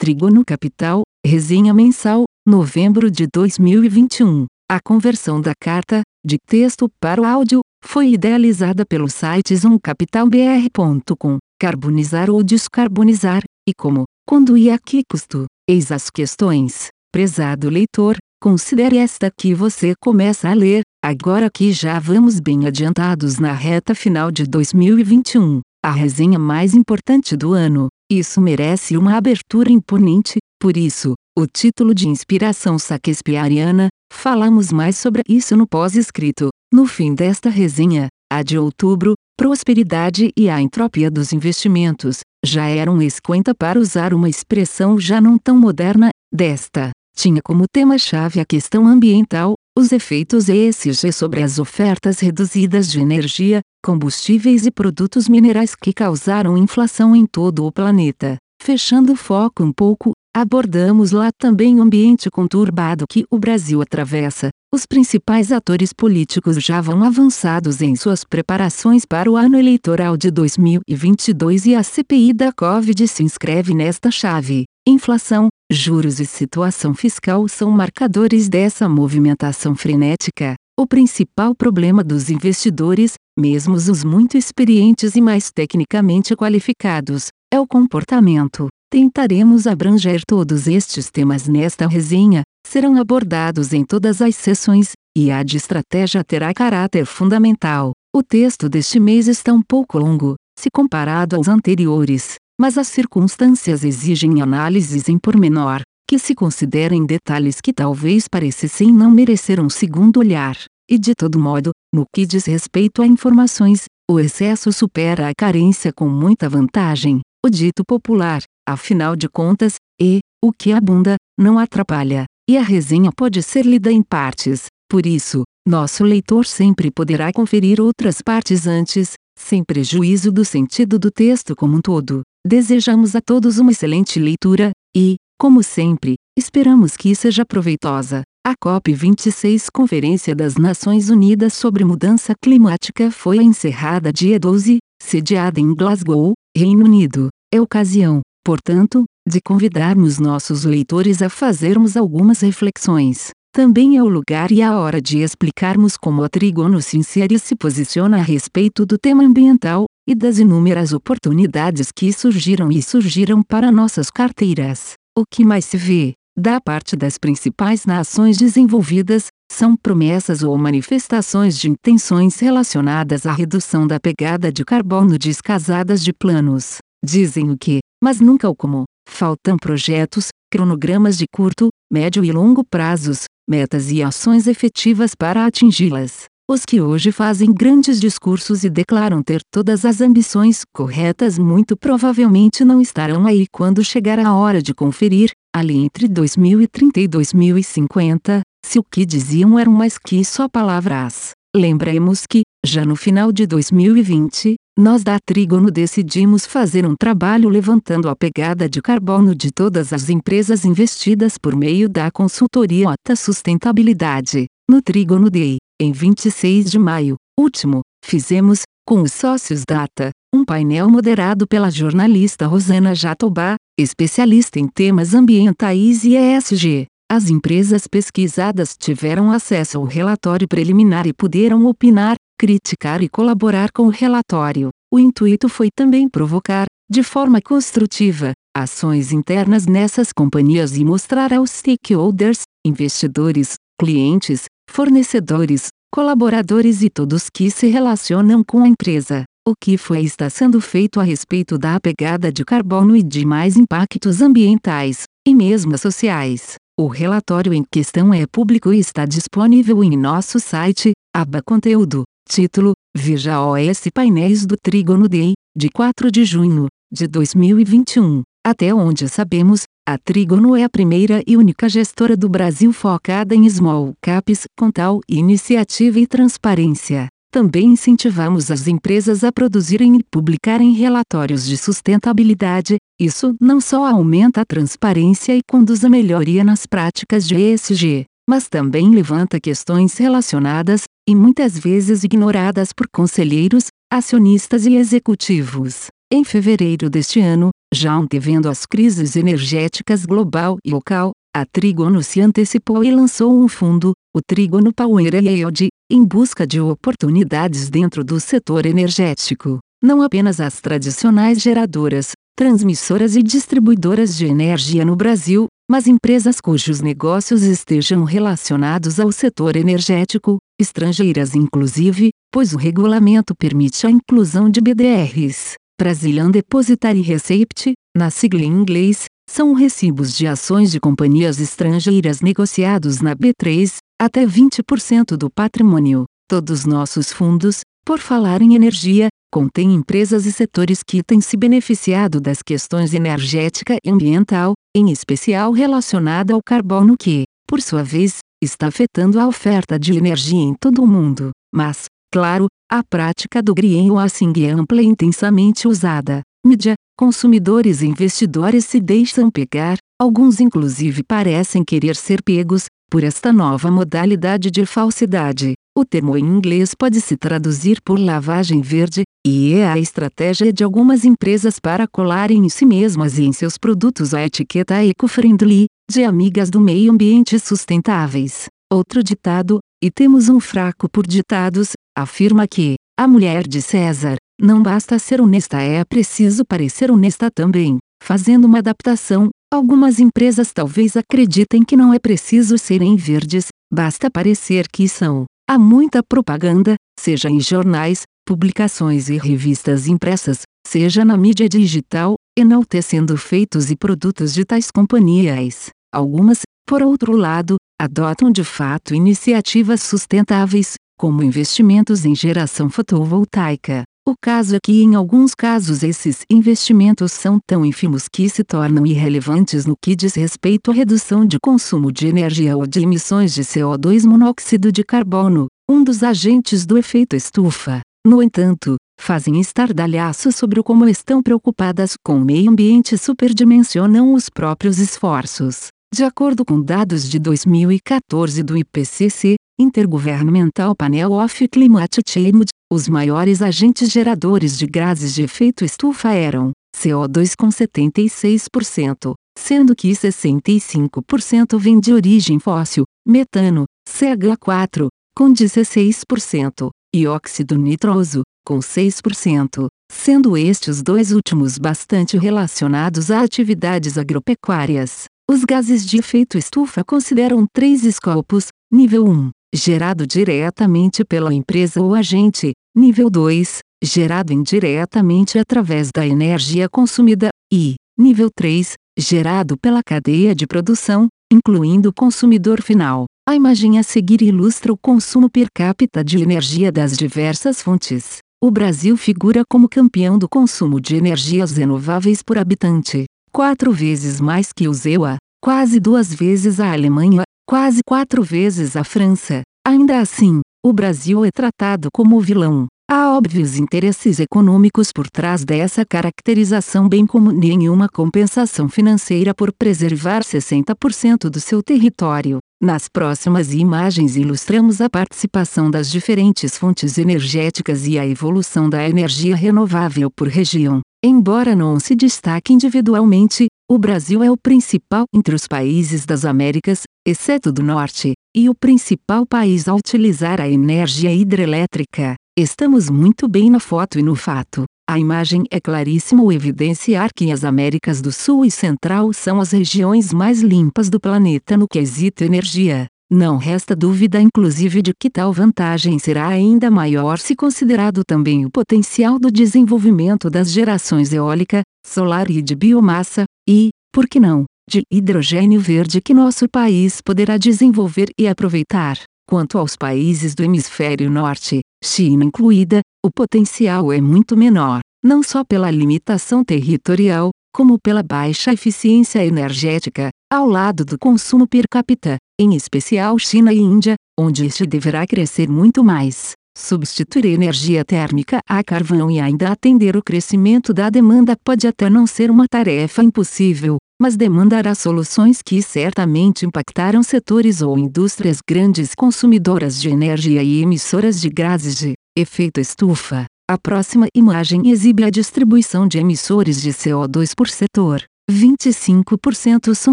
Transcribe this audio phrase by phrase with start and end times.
[0.00, 4.46] Trígono Capital, resenha mensal, novembro de 2021.
[4.66, 11.36] A conversão da carta, de texto para o áudio, foi idealizada pelo site zoomcapitalbr.com.
[11.60, 15.44] Carbonizar ou descarbonizar, e como, quando e a que custo?
[15.68, 16.88] Eis as questões.
[17.12, 23.38] Prezado leitor, considere esta que você começa a ler, agora que já vamos bem adiantados
[23.38, 27.88] na reta final de 2021, a resenha mais importante do ano.
[28.10, 35.22] Isso merece uma abertura imponente, por isso, o título de inspiração shakespeariana, falamos mais sobre
[35.28, 36.48] isso no pós-escrito.
[36.74, 43.00] No fim desta resenha, a de outubro, prosperidade e a entropia dos investimentos, já eram
[43.00, 48.88] esquenta para usar uma expressão já não tão moderna, desta, tinha como tema-chave a questão
[48.88, 55.92] ambiental, os efeitos ESG sobre as ofertas reduzidas de energia, combustíveis e produtos minerais que
[55.92, 58.36] causaram inflação em todo o planeta.
[58.62, 64.50] Fechando o foco um pouco, abordamos lá também o ambiente conturbado que o Brasil atravessa.
[64.72, 70.30] Os principais atores políticos já vão avançados em suas preparações para o ano eleitoral de
[70.30, 74.64] 2022 e a CPI da Covid se inscreve nesta chave.
[74.86, 80.54] Inflação, juros e situação fiscal são marcadores dessa movimentação frenética.
[80.76, 87.66] O principal problema dos investidores, mesmo os muito experientes e mais tecnicamente qualificados, é o
[87.66, 88.68] comportamento.
[88.90, 95.42] Tentaremos abranger todos estes temas nesta resenha, serão abordados em todas as sessões, e a
[95.44, 97.92] de estratégia terá caráter fundamental.
[98.12, 103.84] O texto deste mês está um pouco longo, se comparado aos anteriores, mas as circunstâncias
[103.84, 110.18] exigem análises em pormenor, que se considerem detalhes que talvez parecessem não merecer um segundo
[110.18, 110.58] olhar.
[110.86, 115.90] E de todo modo, no que diz respeito a informações, o excesso supera a carência
[115.90, 117.22] com muita vantagem.
[117.42, 123.10] O dito popular, afinal de contas, e, o que abunda, não atrapalha, e a resenha
[123.16, 124.66] pode ser lida em partes.
[124.86, 131.10] Por isso, nosso leitor sempre poderá conferir outras partes antes, sem prejuízo do sentido do
[131.10, 132.20] texto como um todo.
[132.46, 138.22] Desejamos a todos uma excelente leitura, e, como sempre, esperamos que seja proveitosa.
[138.46, 145.74] A COP26 Conferência das Nações Unidas sobre Mudança Climática foi encerrada dia 12, sediada em
[145.74, 147.28] Glasgow, Reino Unido.
[147.52, 153.32] É ocasião, portanto, de convidarmos nossos leitores a fazermos algumas reflexões.
[153.52, 158.16] Também é o lugar e a hora de explicarmos como a Trigono Sincere se posiciona
[158.16, 164.10] a respeito do tema ambiental, e das inúmeras oportunidades que surgiram e surgiram para nossas
[164.10, 164.94] carteiras.
[165.16, 171.58] O que mais se vê, da parte das principais nações desenvolvidas, são promessas ou manifestações
[171.58, 176.78] de intenções relacionadas à redução da pegada de carbono descasadas de planos.
[177.04, 178.84] Dizem o que, mas nunca o como.
[179.08, 186.26] Faltam projetos, cronogramas de curto, médio e longo prazos, metas e ações efetivas para atingi-las.
[186.52, 192.64] Os que hoje fazem grandes discursos e declaram ter todas as ambições corretas muito provavelmente
[192.64, 198.80] não estarão aí quando chegar a hora de conferir, ali entre 2030 e 2050, se
[198.80, 201.30] o que diziam eram mais que só palavras.
[201.54, 208.08] Lembremos que, já no final de 2020, nós da Trígono decidimos fazer um trabalho levantando
[208.08, 214.46] a pegada de carbono de todas as empresas investidas por meio da consultoria OTA Sustentabilidade.
[214.68, 220.90] No Trígono Day, em 26 de maio, último, fizemos, com os sócios Data, um painel
[220.90, 226.84] moderado pela jornalista Rosana Jatobá, especialista em temas ambientais e ESG.
[227.10, 233.84] As empresas pesquisadas tiveram acesso ao relatório preliminar e puderam opinar, criticar e colaborar com
[233.84, 234.68] o relatório.
[234.92, 241.50] O intuito foi também provocar, de forma construtiva, ações internas nessas companhias e mostrar aos
[241.50, 249.76] stakeholders, investidores, clientes, fornecedores, colaboradores e todos que se relacionam com a empresa, o que
[249.76, 255.02] foi e está sendo feito a respeito da pegada de carbono e demais impactos ambientais,
[255.26, 256.54] e mesmo sociais.
[256.78, 262.72] O relatório em questão é público e está disponível em nosso site, aba Conteúdo, título,
[262.96, 268.22] Veja OS Painéis do Trígono Day, de 4 de junho, de 2021.
[268.44, 273.48] Até onde sabemos, a Trígono é a primeira e única gestora do Brasil focada em
[273.48, 277.08] small caps com tal iniciativa e transparência.
[277.30, 282.78] Também incentivamos as empresas a produzirem e publicarem relatórios de sustentabilidade.
[282.98, 288.48] Isso não só aumenta a transparência e conduz à melhoria nas práticas de ESG, mas
[288.48, 295.88] também levanta questões relacionadas, e muitas vezes ignoradas por conselheiros, acionistas e executivos.
[296.12, 302.20] Em fevereiro deste ano, Já antevendo as crises energéticas global e local, a Trigono se
[302.20, 308.18] antecipou e lançou um fundo, o Trigono Power Yield, em busca de oportunidades dentro do
[308.18, 309.60] setor energético.
[309.80, 316.80] Não apenas as tradicionais geradoras, transmissoras e distribuidoras de energia no Brasil, mas empresas cujos
[316.80, 324.60] negócios estejam relacionados ao setor energético, estrangeiras inclusive, pois o regulamento permite a inclusão de
[324.60, 332.20] BDRs, Brazilian Depositary Receipt, na sigla em inglês, são recibos de ações de companhias estrangeiras
[332.20, 336.04] negociados na B3, até 20% do patrimônio.
[336.28, 342.20] Todos nossos fundos, por falar em energia, contêm empresas e setores que têm se beneficiado
[342.20, 348.66] das questões energética e ambiental, em especial relacionada ao carbono que, por sua vez, está
[348.66, 351.30] afetando a oferta de energia em todo o mundo.
[351.50, 356.22] Mas, claro, a prática do greenwashing é ampla e intensamente usada.
[356.44, 363.32] Mídia, consumidores e investidores se deixam pegar, alguns inclusive parecem querer ser pegos, por esta
[363.32, 365.54] nova modalidade de falsidade.
[365.76, 370.64] O termo em inglês pode se traduzir por lavagem verde, e é a estratégia de
[370.64, 376.02] algumas empresas para colarem em si mesmas e em seus produtos a etiqueta eco-friendly, de
[376.02, 378.46] amigas do meio ambiente sustentáveis.
[378.72, 384.62] Outro ditado, e temos um fraco por ditados, afirma que, a mulher de César, não
[384.62, 387.78] basta ser honesta, é preciso parecer honesta também.
[388.02, 394.66] Fazendo uma adaptação, algumas empresas talvez acreditem que não é preciso serem verdes, basta parecer
[394.70, 395.24] que são.
[395.48, 403.16] Há muita propaganda, seja em jornais, publicações e revistas impressas, seja na mídia digital, enaltecendo
[403.16, 405.70] feitos e produtos de tais companhias.
[405.92, 413.84] Algumas, por outro lado, adotam de fato iniciativas sustentáveis, como investimentos em geração fotovoltaica.
[414.06, 418.84] O caso é que em alguns casos esses investimentos são tão ínfimos que se tornam
[418.84, 423.42] irrelevantes no que diz respeito à redução de consumo de energia ou de emissões de
[423.42, 427.80] CO2 monóxido de carbono, um dos agentes do efeito estufa.
[428.06, 434.28] No entanto, fazem estardalhaço sobre como estão preocupadas com o meio ambiente e superdimensionam os
[434.28, 435.68] próprios esforços.
[435.92, 443.42] De acordo com dados de 2014 do IPCC, Intergovernmental Panel of Climate Change, os maiores
[443.42, 451.80] agentes geradores de gases de efeito estufa eram CO2 com 76%, sendo que 65% vem
[451.80, 454.86] de origem fóssil, metano, CH4,
[455.16, 463.98] com 16%, e óxido nitroso, com 6%, sendo estes dois últimos bastante relacionados a atividades
[463.98, 465.06] agropecuárias.
[465.32, 471.94] Os gases de efeito estufa consideram três escopos: nível 1, gerado diretamente pela empresa ou
[471.94, 480.34] agente, nível 2, gerado indiretamente através da energia consumida, e, nível 3, gerado pela cadeia
[480.34, 483.04] de produção, incluindo o consumidor final.
[483.24, 488.18] A imagem a seguir ilustra o consumo per capita de energia das diversas fontes.
[488.42, 494.52] O Brasil figura como campeão do consumo de energias renováveis por habitante, quatro vezes mais
[494.52, 499.42] que o ZEUA, quase duas vezes a Alemanha, quase quatro vezes a França.
[499.66, 502.66] Ainda assim, o Brasil é tratado como vilão.
[502.90, 510.22] Há óbvios interesses econômicos por trás dessa caracterização, bem como nenhuma compensação financeira por preservar
[510.22, 512.38] 60% do seu território.
[512.60, 519.36] Nas próximas imagens ilustramos a participação das diferentes fontes energéticas e a evolução da energia
[519.36, 520.80] renovável por região.
[521.02, 526.82] Embora não se destaque individualmente, o Brasil é o principal entre os países das Américas,
[527.06, 532.16] exceto do Norte, e o principal país a utilizar a energia hidrelétrica.
[532.38, 534.64] Estamos muito bem na foto e no fato.
[534.86, 539.52] A imagem é claríssima ao evidenciar que as Américas do Sul e Central são as
[539.52, 542.86] regiões mais limpas do planeta no quesito energia.
[543.12, 548.50] Não resta dúvida inclusive de que tal vantagem será ainda maior se considerado também o
[548.50, 554.82] potencial do desenvolvimento das gerações eólica, solar e de biomassa, e, por que não, de
[554.92, 558.96] hidrogênio verde que nosso país poderá desenvolver e aproveitar.
[559.28, 565.42] Quanto aos países do hemisfério norte, China incluída, o potencial é muito menor, não só
[565.42, 572.54] pela limitação territorial, como pela baixa eficiência energética, ao lado do consumo per capita, em
[572.54, 576.32] especial China e Índia, onde este deverá crescer muito mais.
[576.56, 582.06] Substituir energia térmica a carvão e ainda atender o crescimento da demanda pode até não
[582.06, 589.78] ser uma tarefa impossível, mas demandará soluções que certamente impactarão setores ou indústrias grandes consumidoras
[589.78, 593.26] de energia e emissoras de gases de efeito estufa.
[593.50, 598.02] A próxima imagem exibe a distribuição de emissores de CO2 por setor.
[598.30, 599.92] 25% são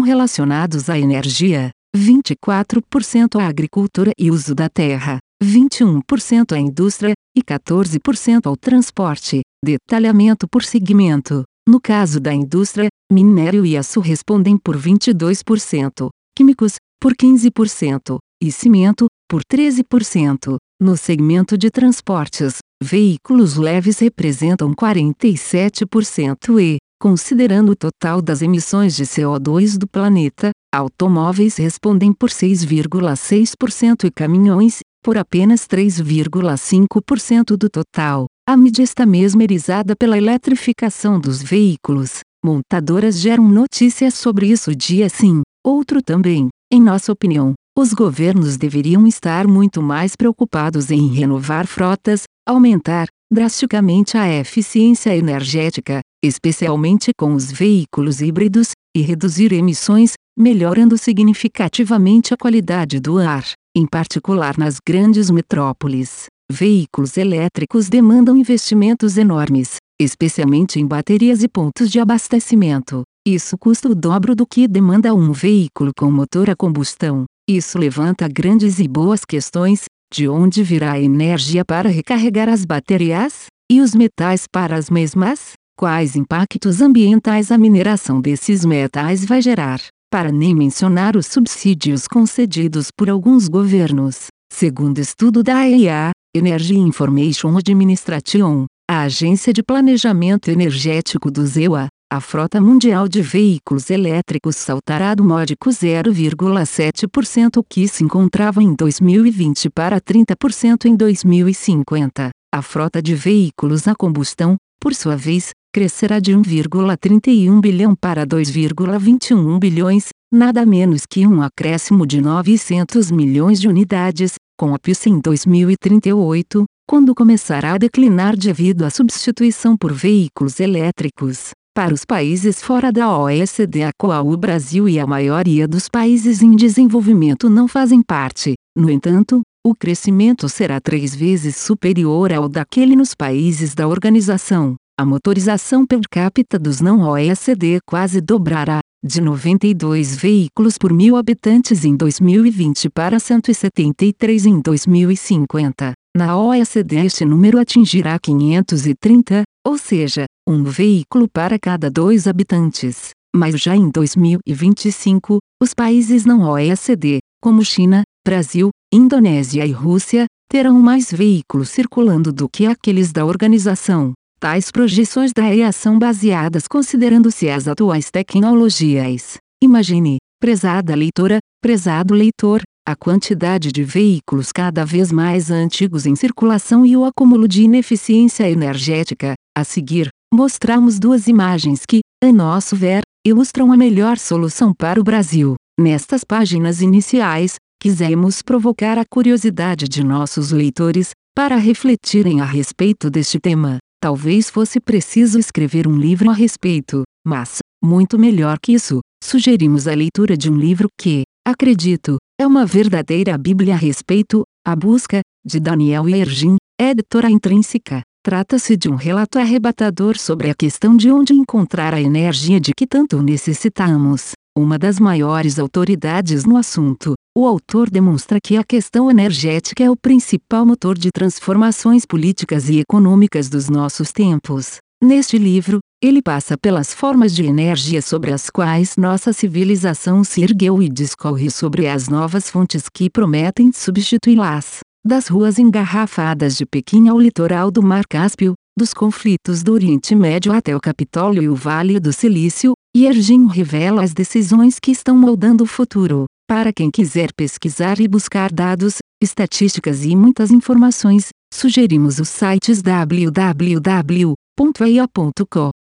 [0.00, 8.46] relacionados à energia, 24% à agricultura e uso da terra, 21% à indústria e 14%
[8.46, 9.40] ao transporte.
[9.64, 11.42] Detalhamento por segmento.
[11.68, 19.06] No caso da indústria, minério e aço respondem por 22%, químicos, por 15%, e cimento,
[19.28, 20.56] por 13%.
[20.80, 29.04] No segmento de transportes, veículos leves representam 47% e, considerando o total das emissões de
[29.04, 38.26] CO2 do planeta, automóveis respondem por 6,6% e caminhões, por apenas 3,5% do total.
[38.48, 42.20] A mídia está mesmerizada pela eletrificação dos veículos.
[42.44, 46.48] Montadoras geram notícias sobre isso dia sim, outro também.
[46.72, 54.16] Em nossa opinião, os governos deveriam estar muito mais preocupados em renovar frotas, aumentar drasticamente
[54.16, 63.00] a eficiência energética, especialmente com os veículos híbridos, e reduzir emissões, melhorando significativamente a qualidade
[63.00, 63.44] do ar,
[63.76, 66.26] em particular nas grandes metrópoles.
[66.50, 73.02] Veículos elétricos demandam investimentos enormes, especialmente em baterias e pontos de abastecimento.
[73.26, 77.24] Isso custa o dobro do que demanda um veículo com motor a combustão.
[77.50, 83.46] Isso levanta grandes e boas questões: de onde virá a energia para recarregar as baterias?
[83.70, 85.52] E os metais para as mesmas?
[85.76, 89.78] Quais impactos ambientais a mineração desses metais vai gerar?
[90.10, 94.28] Para nem mencionar os subsídios concedidos por alguns governos.
[94.50, 102.20] Segundo estudo da AEA, Energy Information Administration, a agência de planejamento energético do ZEUA, a
[102.22, 110.00] frota mundial de veículos elétricos saltará do módico 0,7% que se encontrava em 2020 para
[110.00, 112.30] 30% em 2050.
[112.50, 119.58] A frota de veículos a combustão, por sua vez, crescerá de 1,31 bilhão para 2,21
[119.58, 125.20] bilhões, nada menos que um acréscimo de 900 milhões de unidades, com a PIS em
[125.20, 131.50] 2038, quando começará a declinar devido à substituição por veículos elétricos.
[131.74, 136.42] Para os países fora da OECD, a qual o Brasil e a maioria dos países
[136.42, 142.96] em desenvolvimento não fazem parte, no entanto, o crescimento será três vezes superior ao daquele
[142.96, 144.76] nos países da organização.
[144.98, 151.84] A motorização per capita dos não OECD quase dobrará, de 92 veículos por mil habitantes
[151.84, 155.92] em 2020 para 173 em 2050.
[156.16, 163.10] Na OECD este número atingirá 530, ou seja, um veículo para cada dois habitantes.
[163.36, 170.80] Mas já em 2025, os países não OECD, como China, Brasil, Indonésia e Rússia, terão
[170.80, 174.12] mais veículos circulando do que aqueles da organização.
[174.40, 179.36] Tais projeções da EA são baseadas considerando-se as atuais tecnologias.
[179.62, 186.86] Imagine, prezada leitora, prezado leitor, a quantidade de veículos cada vez mais antigos em circulação
[186.86, 189.34] e o acúmulo de ineficiência energética.
[189.54, 195.04] A seguir, mostramos duas imagens que, a nosso ver, ilustram a melhor solução para o
[195.04, 195.56] Brasil.
[195.78, 203.38] Nestas páginas iniciais, quisemos provocar a curiosidade de nossos leitores, para refletirem a respeito deste
[203.38, 203.78] tema.
[204.00, 209.94] Talvez fosse preciso escrever um livro a respeito, mas, muito melhor que isso, sugerimos a
[209.94, 215.60] leitura de um livro que, acredito, é uma verdadeira Bíblia a respeito, A Busca, de
[215.60, 218.02] Daniel Yergin, editora intrínseca.
[218.24, 222.86] Trata-se de um relato arrebatador sobre a questão de onde encontrar a energia de que
[222.86, 224.32] tanto necessitamos.
[224.56, 229.96] Uma das maiores autoridades no assunto, o autor demonstra que a questão energética é o
[229.96, 234.78] principal motor de transformações políticas e econômicas dos nossos tempos.
[235.00, 240.82] Neste livro, ele passa pelas formas de energia sobre as quais nossa civilização se ergueu
[240.82, 247.20] e discorre sobre as novas fontes que prometem substituí-las das ruas engarrafadas de Pequim ao
[247.20, 252.00] litoral do Mar Cáspio, dos conflitos do Oriente Médio até o Capitólio e o Vale
[252.00, 256.26] do Silício, Yergin revela as decisões que estão moldando o futuro.
[256.48, 264.30] Para quem quiser pesquisar e buscar dados, estatísticas e muitas informações, sugerimos os sites www.eia.co,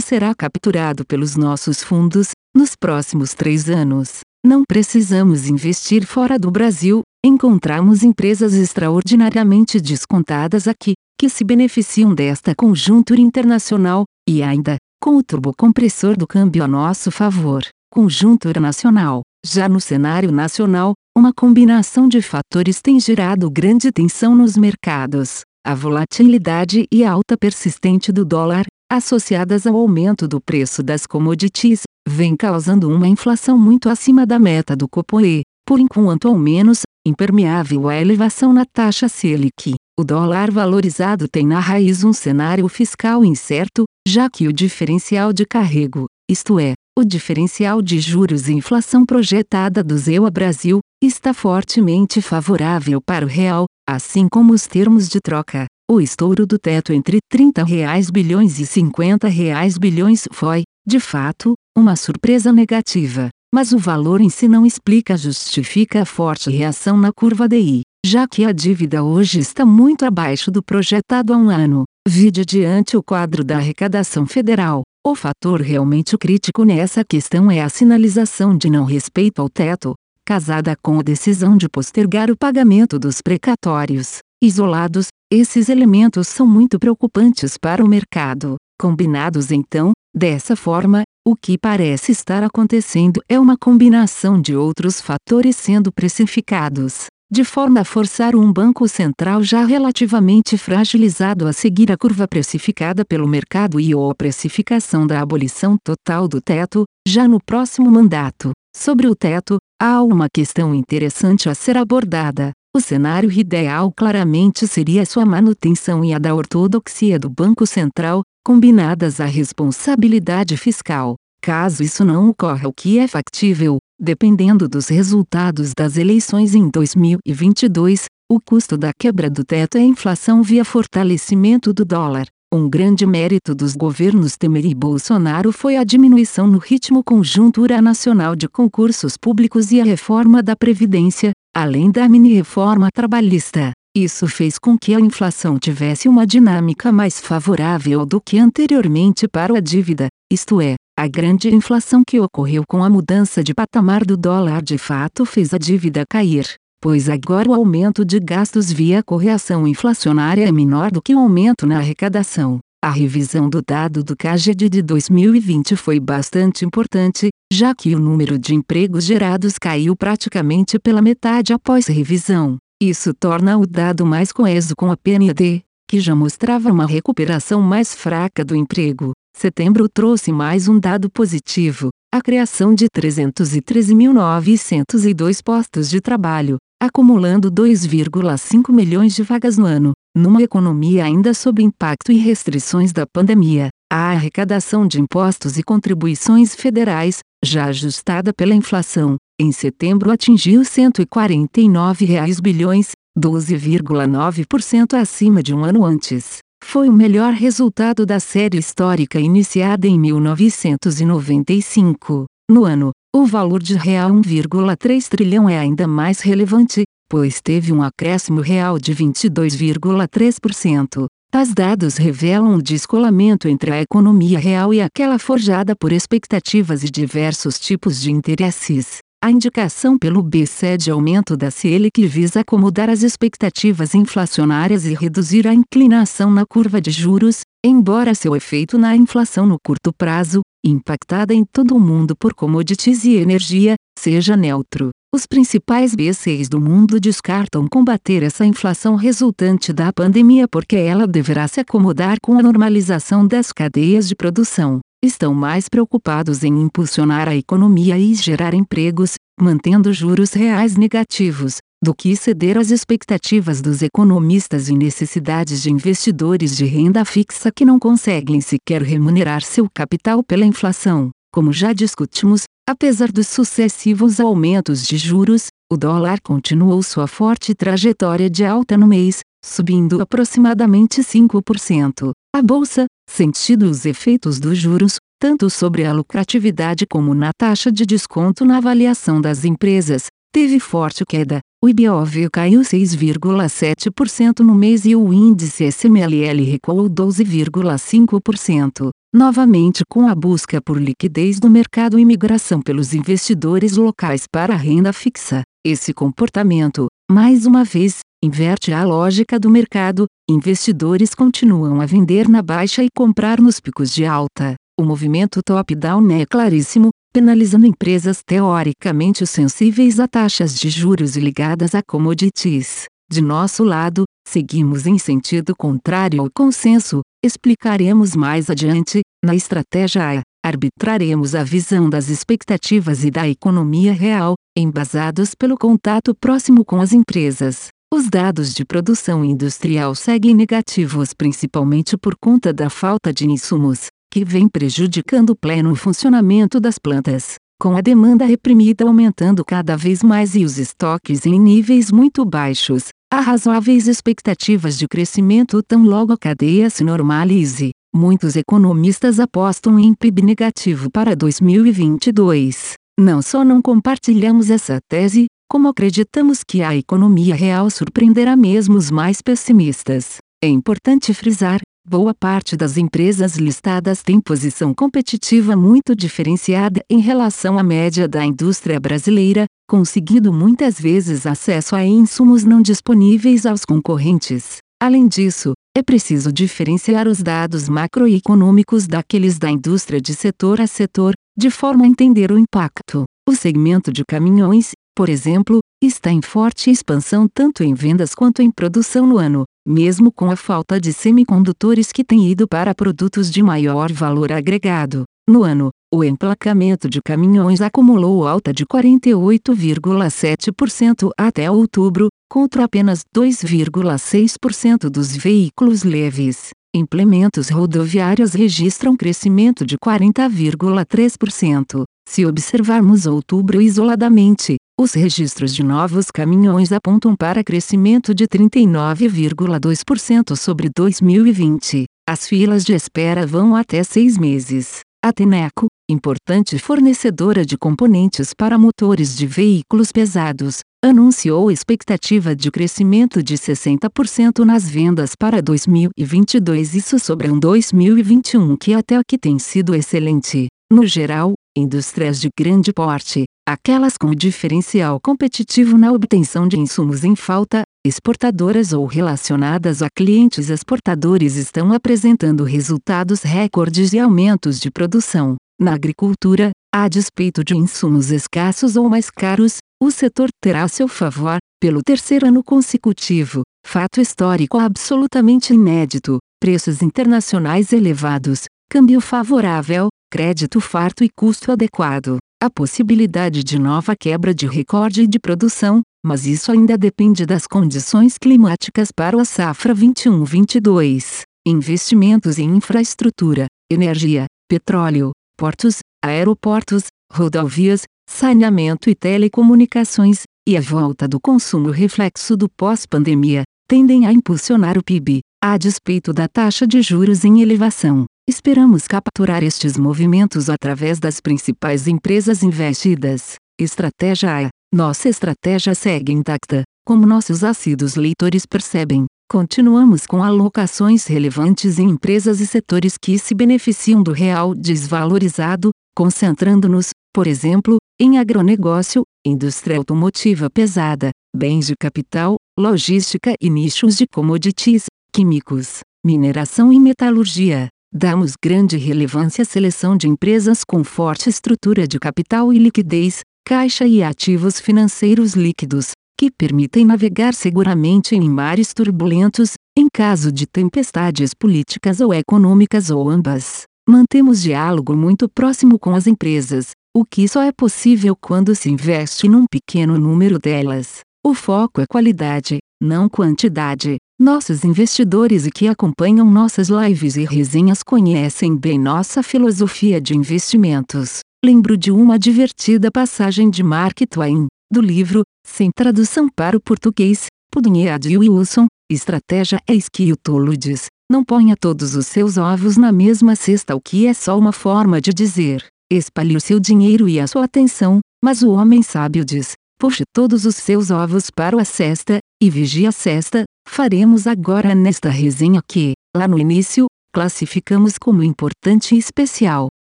[0.00, 4.20] será capturado pelos nossos fundos, nos próximos três anos.
[4.44, 12.52] não precisamos investir fora do Brasil, encontramos empresas extraordinariamente descontadas aqui, que se beneficiam desta
[12.54, 17.62] conjuntura internacional, e ainda, com o turbocompressor do câmbio a nosso favor,
[17.92, 19.22] conjuntura nacional.
[19.44, 25.42] Já no cenário nacional, uma combinação de fatores tem gerado grande tensão nos mercados.
[25.64, 31.82] A volatilidade e a alta persistente do dólar, associadas ao aumento do preço das commodities,
[32.06, 37.88] vem causando uma inflação muito acima da meta do Copoe, por enquanto ao menos, impermeável
[37.88, 39.74] à elevação na taxa Selic.
[39.98, 45.46] O dólar valorizado tem na raiz um cenário fiscal incerto, já que o diferencial de
[45.46, 52.20] carrego, isto é, o diferencial de juros e inflação projetada do ZEUA Brasil, está fortemente
[52.20, 55.66] favorável para o real, assim como os termos de troca.
[55.92, 61.52] O estouro do teto entre 30 reais bilhões e 50 reais bilhões foi, de fato,
[61.76, 67.12] uma surpresa negativa, mas o valor em si não explica justifica a forte reação na
[67.12, 71.84] curva DI, já que a dívida hoje está muito abaixo do projetado há um ano.
[72.08, 74.84] Vide diante o quadro da arrecadação federal.
[75.06, 79.92] O fator realmente crítico nessa questão é a sinalização de não respeito ao teto,
[80.26, 84.20] casada com a decisão de postergar o pagamento dos precatórios.
[84.42, 88.56] Isolados, esses elementos são muito preocupantes para o mercado.
[88.76, 95.54] Combinados então, dessa forma, o que parece estar acontecendo é uma combinação de outros fatores
[95.54, 101.96] sendo precificados, de forma a forçar um banco central já relativamente fragilizado a seguir a
[101.96, 107.38] curva precificada pelo mercado e ou a precificação da abolição total do teto, já no
[107.40, 108.50] próximo mandato.
[108.76, 112.50] Sobre o teto, há uma questão interessante a ser abordada.
[112.74, 119.20] O cenário ideal claramente seria sua manutenção e a da ortodoxia do Banco Central, combinadas
[119.20, 121.16] à responsabilidade fiscal.
[121.42, 128.06] Caso isso não ocorra, o que é factível, dependendo dos resultados das eleições em 2022,
[128.30, 132.24] o custo da quebra do teto é a inflação via fortalecimento do dólar.
[132.54, 138.34] Um grande mérito dos governos Temer e Bolsonaro foi a diminuição no ritmo conjuntura nacional
[138.34, 143.72] de concursos públicos e a reforma da Previdência, além da mini-reforma trabalhista.
[143.94, 149.58] Isso fez com que a inflação tivesse uma dinâmica mais favorável do que anteriormente para
[149.58, 154.16] a dívida, isto é, a grande inflação que ocorreu com a mudança de patamar do
[154.16, 156.46] dólar de fato fez a dívida cair,
[156.80, 161.66] pois agora o aumento de gastos via correção inflacionária é menor do que o aumento
[161.66, 162.60] na arrecadação.
[162.84, 168.36] A revisão do dado do CAGED de 2020 foi bastante importante, já que o número
[168.36, 172.56] de empregos gerados caiu praticamente pela metade após revisão.
[172.82, 177.94] Isso torna o dado mais coeso com a PND, que já mostrava uma recuperação mais
[177.94, 179.12] fraca do emprego.
[179.36, 188.74] Setembro trouxe mais um dado positivo: a criação de 313.902 postos de trabalho, acumulando 2,5
[188.74, 189.92] milhões de vagas no ano.
[190.14, 196.54] Numa economia ainda sob impacto e restrições da pandemia, a arrecadação de impostos e contribuições
[196.54, 205.64] federais, já ajustada pela inflação, em setembro atingiu 149 reais bilhões, 12,9% acima de um
[205.64, 206.40] ano antes.
[206.62, 212.26] Foi o melhor resultado da série histórica iniciada em 1995.
[212.50, 217.82] No ano, o valor de real 1,3 trilhão é ainda mais relevante, pois teve um
[217.82, 221.04] acréscimo real de 22,3%.
[221.30, 226.90] Tais dados revelam o descolamento entre a economia real e aquela forjada por expectativas e
[226.90, 229.00] diversos tipos de interesses.
[229.22, 235.46] A indicação pelo BCE de aumento da Selic visa acomodar as expectativas inflacionárias e reduzir
[235.46, 241.34] a inclinação na curva de juros, embora seu efeito na inflação no curto prazo, impactada
[241.34, 244.88] em todo o mundo por commodities e energia, seja neutro.
[245.14, 251.46] Os principais BCs do mundo descartam combater essa inflação resultante da pandemia porque ela deverá
[251.46, 257.34] se acomodar com a normalização das cadeias de produção estão mais preocupados em impulsionar a
[257.34, 264.68] economia e gerar empregos, mantendo juros reais negativos, do que ceder às expectativas dos economistas
[264.68, 270.46] e necessidades de investidores de renda fixa que não conseguem sequer remunerar seu capital pela
[270.46, 271.10] inflação.
[271.32, 278.30] Como já discutimos, apesar dos sucessivos aumentos de juros, o dólar continuou sua forte trajetória
[278.30, 282.12] de alta no mês, subindo aproximadamente 5%.
[282.34, 287.84] A bolsa, sentido os efeitos dos juros, tanto sobre a lucratividade como na taxa de
[287.84, 291.40] desconto na avaliação das empresas, teve forte queda.
[291.62, 300.14] O IBOV caiu 6,7% no mês e o índice SMLL recuou 12,5%, novamente com a
[300.14, 305.42] busca por liquidez do mercado e migração pelos investidores locais para a renda fixa.
[305.64, 312.42] Esse comportamento, mais uma vez, inverte a lógica do mercado, investidores continuam a vender na
[312.42, 314.56] baixa e comprar nos picos de alta.
[314.80, 321.82] O movimento top-down é claríssimo, penalizando empresas teoricamente sensíveis a taxas de juros ligadas a
[321.82, 322.86] commodities.
[323.10, 330.22] De nosso lado, seguimos em sentido contrário ao consenso, explicaremos mais adiante, na estratégia A,
[330.42, 336.94] arbitraremos a visão das expectativas e da economia real, embasados pelo contato próximo com as
[336.94, 337.68] empresas.
[337.92, 344.26] Os dados de produção industrial seguem negativos principalmente por conta da falta de insumos, que
[344.26, 350.34] vem prejudicando o pleno funcionamento das plantas, com a demanda reprimida aumentando cada vez mais
[350.34, 352.88] e os estoques em níveis muito baixos.
[353.10, 357.70] Há razoáveis expectativas de crescimento tão logo a cadeia se normalize.
[357.94, 362.74] Muitos economistas apostam em PIB negativo para 2022.
[363.00, 368.90] Não só não compartilhamos essa tese, como acreditamos que a economia real surpreenderá mesmo os
[368.90, 370.18] mais pessimistas.
[370.44, 377.58] É importante frisar Boa parte das empresas listadas tem posição competitiva muito diferenciada em relação
[377.58, 384.58] à média da indústria brasileira, conseguindo muitas vezes acesso a insumos não disponíveis aos concorrentes.
[384.80, 391.14] Além disso, é preciso diferenciar os dados macroeconômicos daqueles da indústria de setor a setor,
[391.36, 393.02] de forma a entender o impacto.
[393.28, 398.52] O segmento de caminhões, por exemplo, está em forte expansão tanto em vendas quanto em
[398.52, 403.42] produção no ano, mesmo com a falta de semicondutores que tem ido para produtos de
[403.42, 405.04] maior valor agregado.
[405.28, 414.88] No ano, o emplacamento de caminhões acumulou alta de 48,7% até outubro, contra apenas 2,6%
[414.88, 416.50] dos veículos leves.
[416.74, 421.84] Implementos rodoviários registram crescimento de 40,3%.
[422.12, 430.68] Se observarmos outubro isoladamente, os registros de novos caminhões apontam para crescimento de 39,2% sobre
[430.76, 431.86] 2020.
[432.06, 434.80] As filas de espera vão até seis meses.
[435.02, 443.22] A Teneco, importante fornecedora de componentes para motores de veículos pesados, anunciou expectativa de crescimento
[443.22, 446.74] de 60% nas vendas para 2022.
[446.74, 450.48] Isso sobre um 2021 que até aqui tem sido excelente.
[450.70, 457.14] No geral, indústrias de grande porte, aquelas com diferencial competitivo na obtenção de insumos em
[457.14, 465.36] falta, exportadoras ou relacionadas a clientes exportadores estão apresentando resultados recordes e aumentos de produção.
[465.60, 470.88] Na agricultura, a despeito de insumos escassos ou mais caros, o setor terá a seu
[470.88, 480.60] favor, pelo terceiro ano consecutivo, fato histórico absolutamente inédito, preços internacionais elevados, câmbio favorável, crédito
[480.60, 482.18] farto e custo adequado.
[482.38, 488.18] A possibilidade de nova quebra de recorde de produção, mas isso ainda depende das condições
[488.18, 491.22] climáticas para a safra 21-22.
[491.46, 501.18] Investimentos em infraestrutura, energia, petróleo, portos, aeroportos, rodovias, saneamento e telecomunicações, e a volta do
[501.18, 507.24] consumo reflexo do pós-pandemia, tendem a impulsionar o PIB, a despeito da taxa de juros
[507.24, 508.04] em elevação.
[508.28, 513.34] Esperamos capturar estes movimentos através das principais empresas investidas.
[513.60, 514.48] Estratégia A.
[514.72, 519.06] Nossa estratégia segue intacta, como nossos assíduos leitores percebem.
[519.28, 526.90] Continuamos com alocações relevantes em empresas e setores que se beneficiam do real desvalorizado, concentrando-nos,
[527.12, 534.84] por exemplo, em agronegócio, indústria automotiva pesada, bens de capital, logística e nichos de commodities,
[535.12, 537.68] químicos, mineração e metalurgia.
[537.94, 543.86] Damos grande relevância à seleção de empresas com forte estrutura de capital e liquidez, caixa
[543.86, 551.34] e ativos financeiros líquidos, que permitem navegar seguramente em mares turbulentos, em caso de tempestades
[551.34, 553.64] políticas ou econômicas ou ambas.
[553.86, 559.28] Mantemos diálogo muito próximo com as empresas, o que só é possível quando se investe
[559.28, 561.00] num pequeno número delas.
[561.22, 563.96] O foco é qualidade, não quantidade.
[564.18, 571.20] Nossos investidores e que acompanham nossas lives e resenhas conhecem bem nossa filosofia de investimentos.
[571.44, 577.26] Lembro de uma divertida passagem de Mark Twain, do livro, sem tradução para o português,
[577.52, 582.76] Pudunha de Wilson, Estratégia é que o tolo diz, não ponha todos os seus ovos
[582.76, 587.08] na mesma cesta o que é só uma forma de dizer, espalhe o seu dinheiro
[587.08, 589.52] e a sua atenção, mas o homem sábio diz,
[589.82, 595.08] puxe todos os seus ovos para a cesta, e vigie a cesta, faremos agora nesta
[595.08, 599.66] resenha que, lá no início, classificamos como importante e especial,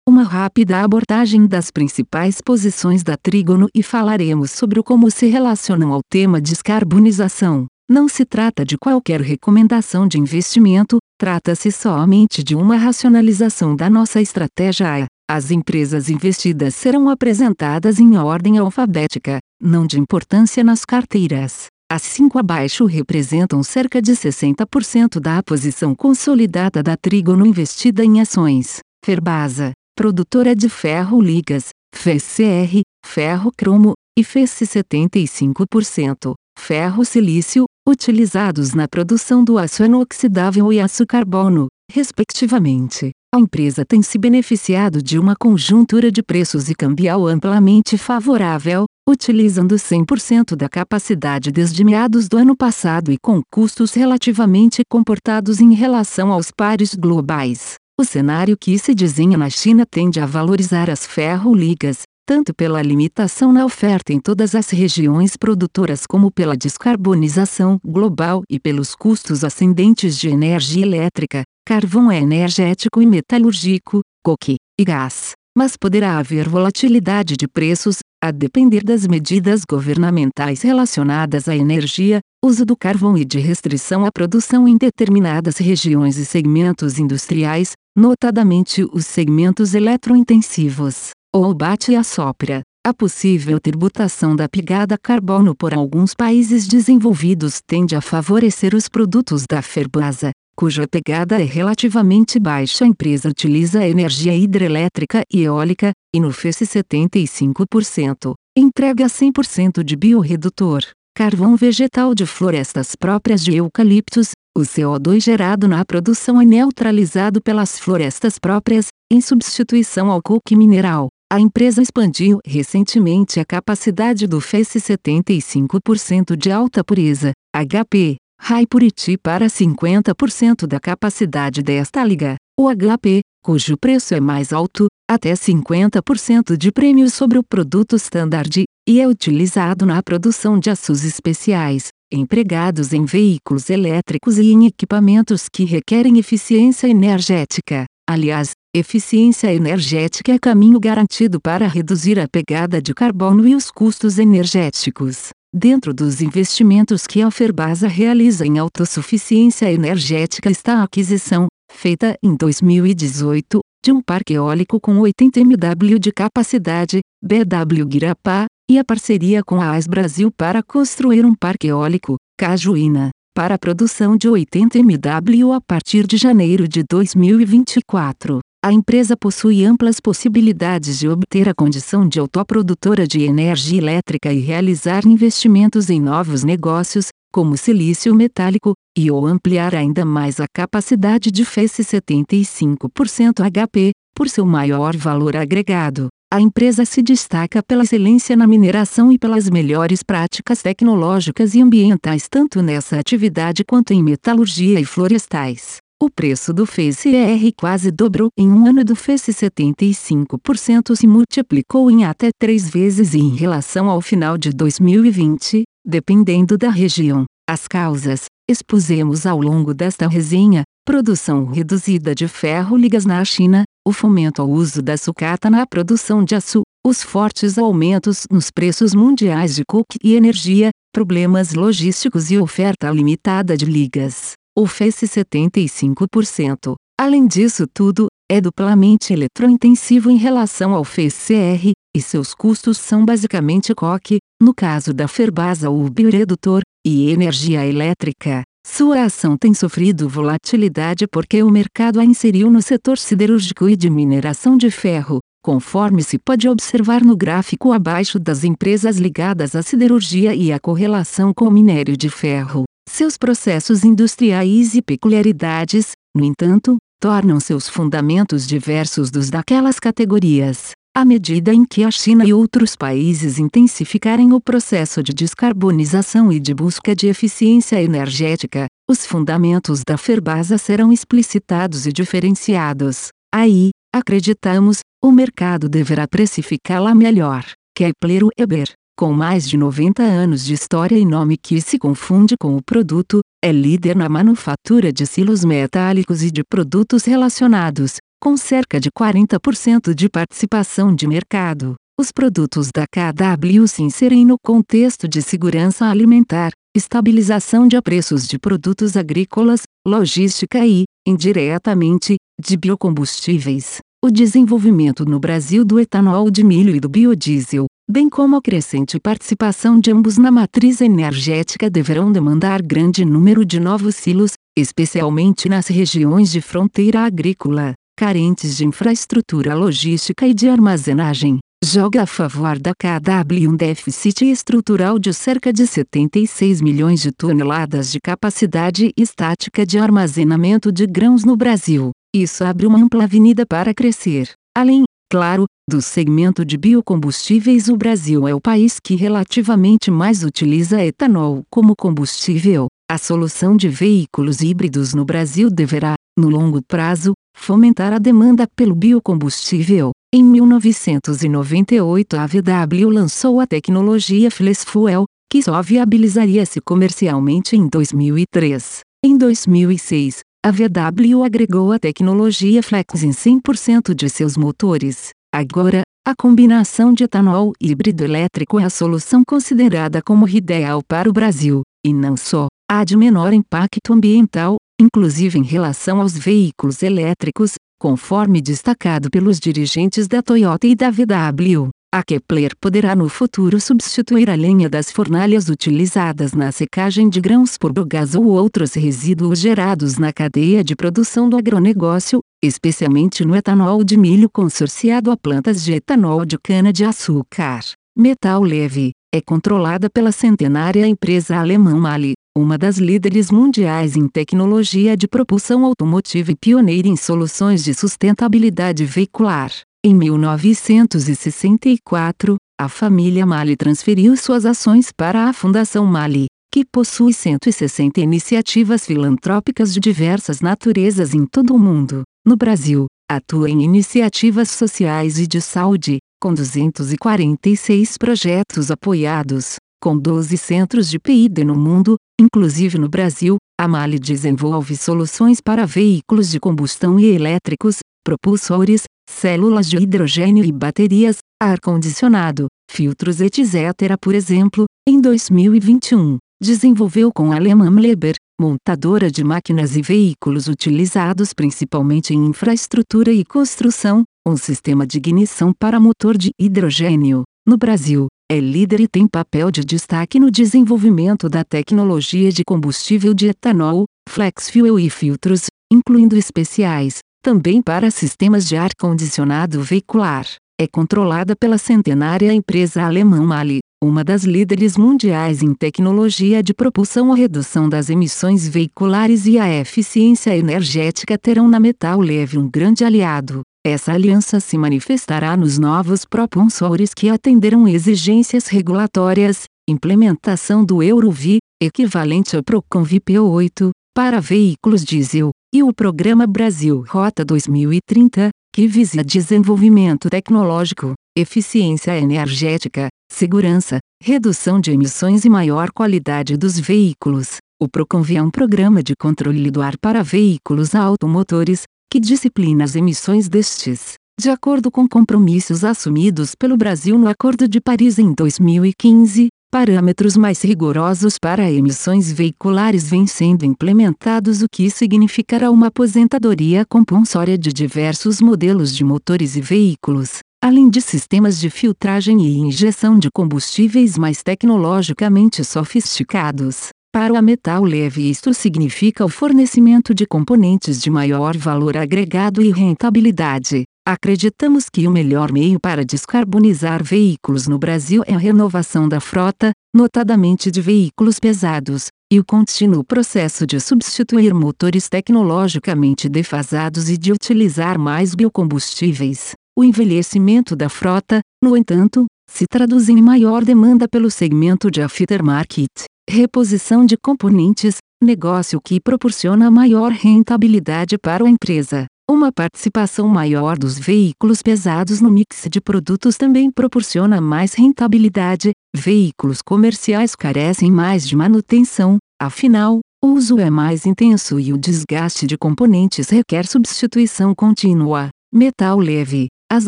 [0.07, 5.99] uma rápida abordagem das principais posições da Trígono e falaremos sobre como se relacionam ao
[6.09, 7.65] tema descarbonização.
[7.91, 14.21] Não se trata de qualquer recomendação de investimento, trata-se somente de uma racionalização da nossa
[14.21, 15.07] estratégia.
[15.29, 21.67] As empresas investidas serão apresentadas em ordem alfabética, não de importância nas carteiras.
[21.91, 28.79] As cinco abaixo representam cerca de 60% da posição consolidada da Trígono investida em ações.
[29.03, 38.87] Ferbasa, produtora de ferro ligas, FCR, ferro cromo, e FEC 75%, ferro silício, utilizados na
[38.87, 43.11] produção do aço inoxidável e aço carbono, respectivamente.
[43.33, 49.75] A empresa tem se beneficiado de uma conjuntura de preços e cambial amplamente favorável, utilizando
[49.75, 56.31] 100% da capacidade desde meados do ano passado e com custos relativamente comportados em relação
[56.31, 57.75] aos pares globais.
[57.99, 63.51] O cenário que se desenha na China tende a valorizar as ferro-ligas, tanto pela limitação
[63.51, 70.15] na oferta em todas as regiões produtoras como pela descarbonização global e pelos custos ascendentes
[70.15, 75.31] de energia elétrica, carvão energético e metalúrgico, coque e gás.
[75.57, 82.65] Mas poderá haver volatilidade de preços, a depender das medidas governamentais relacionadas à energia, uso
[82.65, 89.05] do carvão e de restrição à produção em determinadas regiões e segmentos industriais, notadamente os
[89.05, 92.61] segmentos eletrointensivos, ou bate e assopra.
[92.85, 99.45] A possível tributação da pegada carbono por alguns países desenvolvidos tende a favorecer os produtos
[99.49, 102.83] da Ferbasa, cuja pegada é relativamente baixa.
[102.83, 110.81] A empresa utiliza energia hidrelétrica e eólica, e no FES 75%, entrega 100% de biorredutor,
[111.15, 117.79] carvão vegetal de florestas próprias de eucaliptos, o CO2 gerado na produção é neutralizado pelas
[117.79, 121.07] florestas próprias, em substituição ao coque mineral.
[121.31, 129.17] A empresa expandiu recentemente a capacidade do FES 75% de alta pureza, HP, High Purity
[129.17, 132.35] para 50% da capacidade desta liga.
[132.59, 138.63] O HP, cujo preço é mais alto, até 50% de prêmio sobre o produto standard,
[138.87, 145.47] e é utilizado na produção de aços especiais, empregados em veículos elétricos e em equipamentos
[145.47, 147.85] que requerem eficiência energética.
[148.09, 154.17] Aliás, eficiência energética é caminho garantido para reduzir a pegada de carbono e os custos
[154.17, 155.29] energéticos.
[155.53, 162.35] Dentro dos investimentos que a Ferbasa realiza em autossuficiência energética está a aquisição, feita em
[162.35, 169.43] 2018, de um parque eólico com 80 MW de capacidade, BW Guirapá, e a parceria
[169.43, 174.77] com a AS Brasil para construir um parque eólico, Cajuína, para a produção de 80
[174.77, 178.39] MW a partir de janeiro de 2024.
[178.61, 184.39] A empresa possui amplas possibilidades de obter a condição de autoprodutora de energia elétrica e
[184.39, 191.31] realizar investimentos em novos negócios, como silício metálico, e ou ampliar ainda mais a capacidade
[191.31, 196.09] de FES 75% HP, por seu maior valor agregado.
[196.29, 202.27] A empresa se destaca pela excelência na mineração e pelas melhores práticas tecnológicas e ambientais
[202.29, 205.77] tanto nessa atividade quanto em metalurgia e florestais.
[206.01, 212.05] O preço do FECR quase dobrou em um ano do FEC 75% se multiplicou em
[212.05, 217.25] até três vezes em relação ao final de 2020, dependendo da região.
[217.49, 223.91] As causas, expusemos ao longo desta resenha, produção reduzida de ferro ligas na China, o
[223.91, 229.53] fomento ao uso da sucata na produção de aço, os fortes aumentos nos preços mundiais
[229.53, 236.75] de coke e energia, problemas logísticos e oferta limitada de ligas, o FES 75%.
[236.99, 243.73] Além disso tudo, é duplamente eletrointensivo em relação ao FES-CR, e seus custos são basicamente
[243.73, 248.43] coque, no caso da Ferbasa o bioredutor, e energia elétrica.
[248.67, 253.89] Sua ação tem sofrido volatilidade porque o mercado a inseriu no setor siderúrgico e de
[253.89, 260.35] mineração de ferro, conforme se pode observar no gráfico abaixo das empresas ligadas à siderurgia
[260.35, 262.65] e à correlação com o minério de ferro.
[262.99, 270.71] Seus processos industriais e peculiaridades, no entanto, tornam seus fundamentos diversos dos daquelas categorias.
[270.93, 276.41] À medida em que a China e outros países intensificarem o processo de descarbonização e
[276.41, 283.11] de busca de eficiência energética, os fundamentos da Ferbasa serão explicitados e diferenciados.
[283.33, 287.45] Aí, acreditamos, o mercado deverá precificá-la melhor.
[287.73, 292.57] Kepler Weber com mais de 90 anos de história e nome que se confunde com
[292.57, 298.77] o produto, é líder na manufatura de silos metálicos e de produtos relacionados, com cerca
[298.77, 301.75] de 40% de participação de mercado.
[301.97, 308.37] Os produtos da KW se inserem no contexto de segurança alimentar, estabilização de preços de
[308.37, 313.79] produtos agrícolas, logística e, indiretamente, de biocombustíveis.
[314.03, 318.99] O desenvolvimento no Brasil do etanol de milho e do biodiesel, bem como a crescente
[318.99, 325.67] participação de ambos na matriz energética deverão demandar grande número de novos silos, especialmente nas
[325.67, 332.71] regiões de fronteira agrícola, carentes de infraestrutura logística e de armazenagem joga a favor da
[332.73, 339.77] KW um déficit estrutural de cerca de 76 milhões de toneladas de capacidade estática de
[339.77, 341.91] armazenamento de grãos no Brasil.
[342.15, 344.31] Isso abre uma ampla avenida para crescer.
[344.55, 350.83] Além, claro, do segmento de biocombustíveis, o Brasil é o país que relativamente mais utiliza
[350.83, 352.67] etanol como combustível.
[352.89, 358.75] A solução de veículos híbridos no Brasil deverá, no longo prazo, fomentar a demanda pelo
[358.75, 359.91] biocombustível.
[360.13, 368.79] Em 1998 a VW lançou a tecnologia Flex Fuel, que só viabilizaria-se comercialmente em 2003.
[369.05, 375.09] Em 2006, a VW agregou a tecnologia Flex em 100% de seus motores.
[375.33, 381.09] Agora, a combinação de etanol e híbrido elétrico é a solução considerada como ideal para
[381.09, 386.81] o Brasil, e não só, a de menor impacto ambiental, inclusive em relação aos veículos
[386.81, 391.69] elétricos, conforme destacado pelos dirigentes da Toyota e da VW.
[391.91, 397.57] A Kepler poderá no futuro substituir a lenha das fornalhas utilizadas na secagem de grãos
[397.57, 403.83] por biogás ou outros resíduos gerados na cadeia de produção do agronegócio, especialmente no etanol
[403.83, 407.61] de milho consorciado a plantas de etanol de cana-de-açúcar.
[407.97, 414.95] Metal leve é controlada pela centenária empresa alemã Mali, uma das líderes mundiais em tecnologia
[414.95, 419.51] de propulsão automotiva e pioneira em soluções de sustentabilidade veicular.
[419.81, 428.01] Em 1964, a família Mali transferiu suas ações para a Fundação Mali, que possui 160
[428.01, 432.01] iniciativas filantrópicas de diversas naturezas em todo o mundo.
[432.27, 440.35] No Brasil, atua em iniciativas sociais e de saúde, com 246 projetos apoiados, com 12
[440.35, 446.37] centros de PID no mundo, inclusive no Brasil, a Mali desenvolve soluções para veículos de
[446.37, 453.97] combustão e elétricos, propulsores, células de hidrogênio e baterias, ar-condicionado, filtros etc.
[453.99, 461.33] Por exemplo, em 2021, desenvolveu com a alemã Leber, montadora de máquinas e veículos utilizados
[461.33, 467.23] principalmente em infraestrutura e construção, um sistema de ignição para motor de hidrogênio.
[467.45, 473.13] No Brasil, é líder e tem papel de destaque no desenvolvimento da tecnologia de combustível
[473.13, 480.25] de etanol, flex fuel e filtros, incluindo especiais, também para sistemas de ar-condicionado veicular.
[480.59, 487.07] É controlada pela centenária empresa alemã Mali, uma das líderes mundiais em tecnologia de propulsão
[487.09, 492.83] ou redução das emissões veiculares e a eficiência energética terão na metal leve um grande
[492.83, 493.41] aliado.
[493.65, 502.35] Essa aliança se manifestará nos novos propulsores que atenderão exigências regulatórias, implementação do Eurovi, equivalente
[502.35, 510.07] ao Procon VP8, para veículos diesel, e o Programa Brasil Rota 2030, que visa desenvolvimento
[510.07, 517.37] tecnológico, eficiência energética, segurança, redução de emissões e maior qualidade dos veículos.
[517.59, 522.75] O Proconv é um programa de controle do ar para veículos automotores, que disciplina as
[522.75, 523.93] emissões destes.
[524.21, 530.41] De acordo com compromissos assumidos pelo Brasil no Acordo de Paris em 2015, parâmetros mais
[530.41, 538.21] rigorosos para emissões veiculares vêm sendo implementados, o que significará uma aposentadoria compulsória de diversos
[538.21, 544.23] modelos de motores e veículos além de sistemas de filtragem e injeção de combustíveis mais
[544.23, 546.69] tecnologicamente sofisticados.
[546.91, 552.51] Para o metal leve, isto significa o fornecimento de componentes de maior valor agregado e
[552.51, 553.63] rentabilidade.
[553.87, 559.51] Acreditamos que o melhor meio para descarbonizar veículos no Brasil é a renovação da frota,
[559.75, 567.11] notadamente de veículos pesados, e o contínuo processo de substituir motores tecnologicamente defasados e de
[567.11, 569.33] utilizar mais biocombustíveis.
[569.57, 575.69] O envelhecimento da frota, no entanto, se traduz em maior demanda pelo segmento de aftermarket,
[576.07, 581.87] reposição de componentes, negócio que proporciona maior rentabilidade para a empresa.
[582.09, 588.51] Uma participação maior dos veículos pesados no mix de produtos também proporciona mais rentabilidade.
[588.75, 595.27] Veículos comerciais carecem mais de manutenção, afinal, o uso é mais intenso e o desgaste
[595.27, 598.09] de componentes requer substituição contínua.
[598.33, 599.27] Metal leve.
[599.51, 599.67] As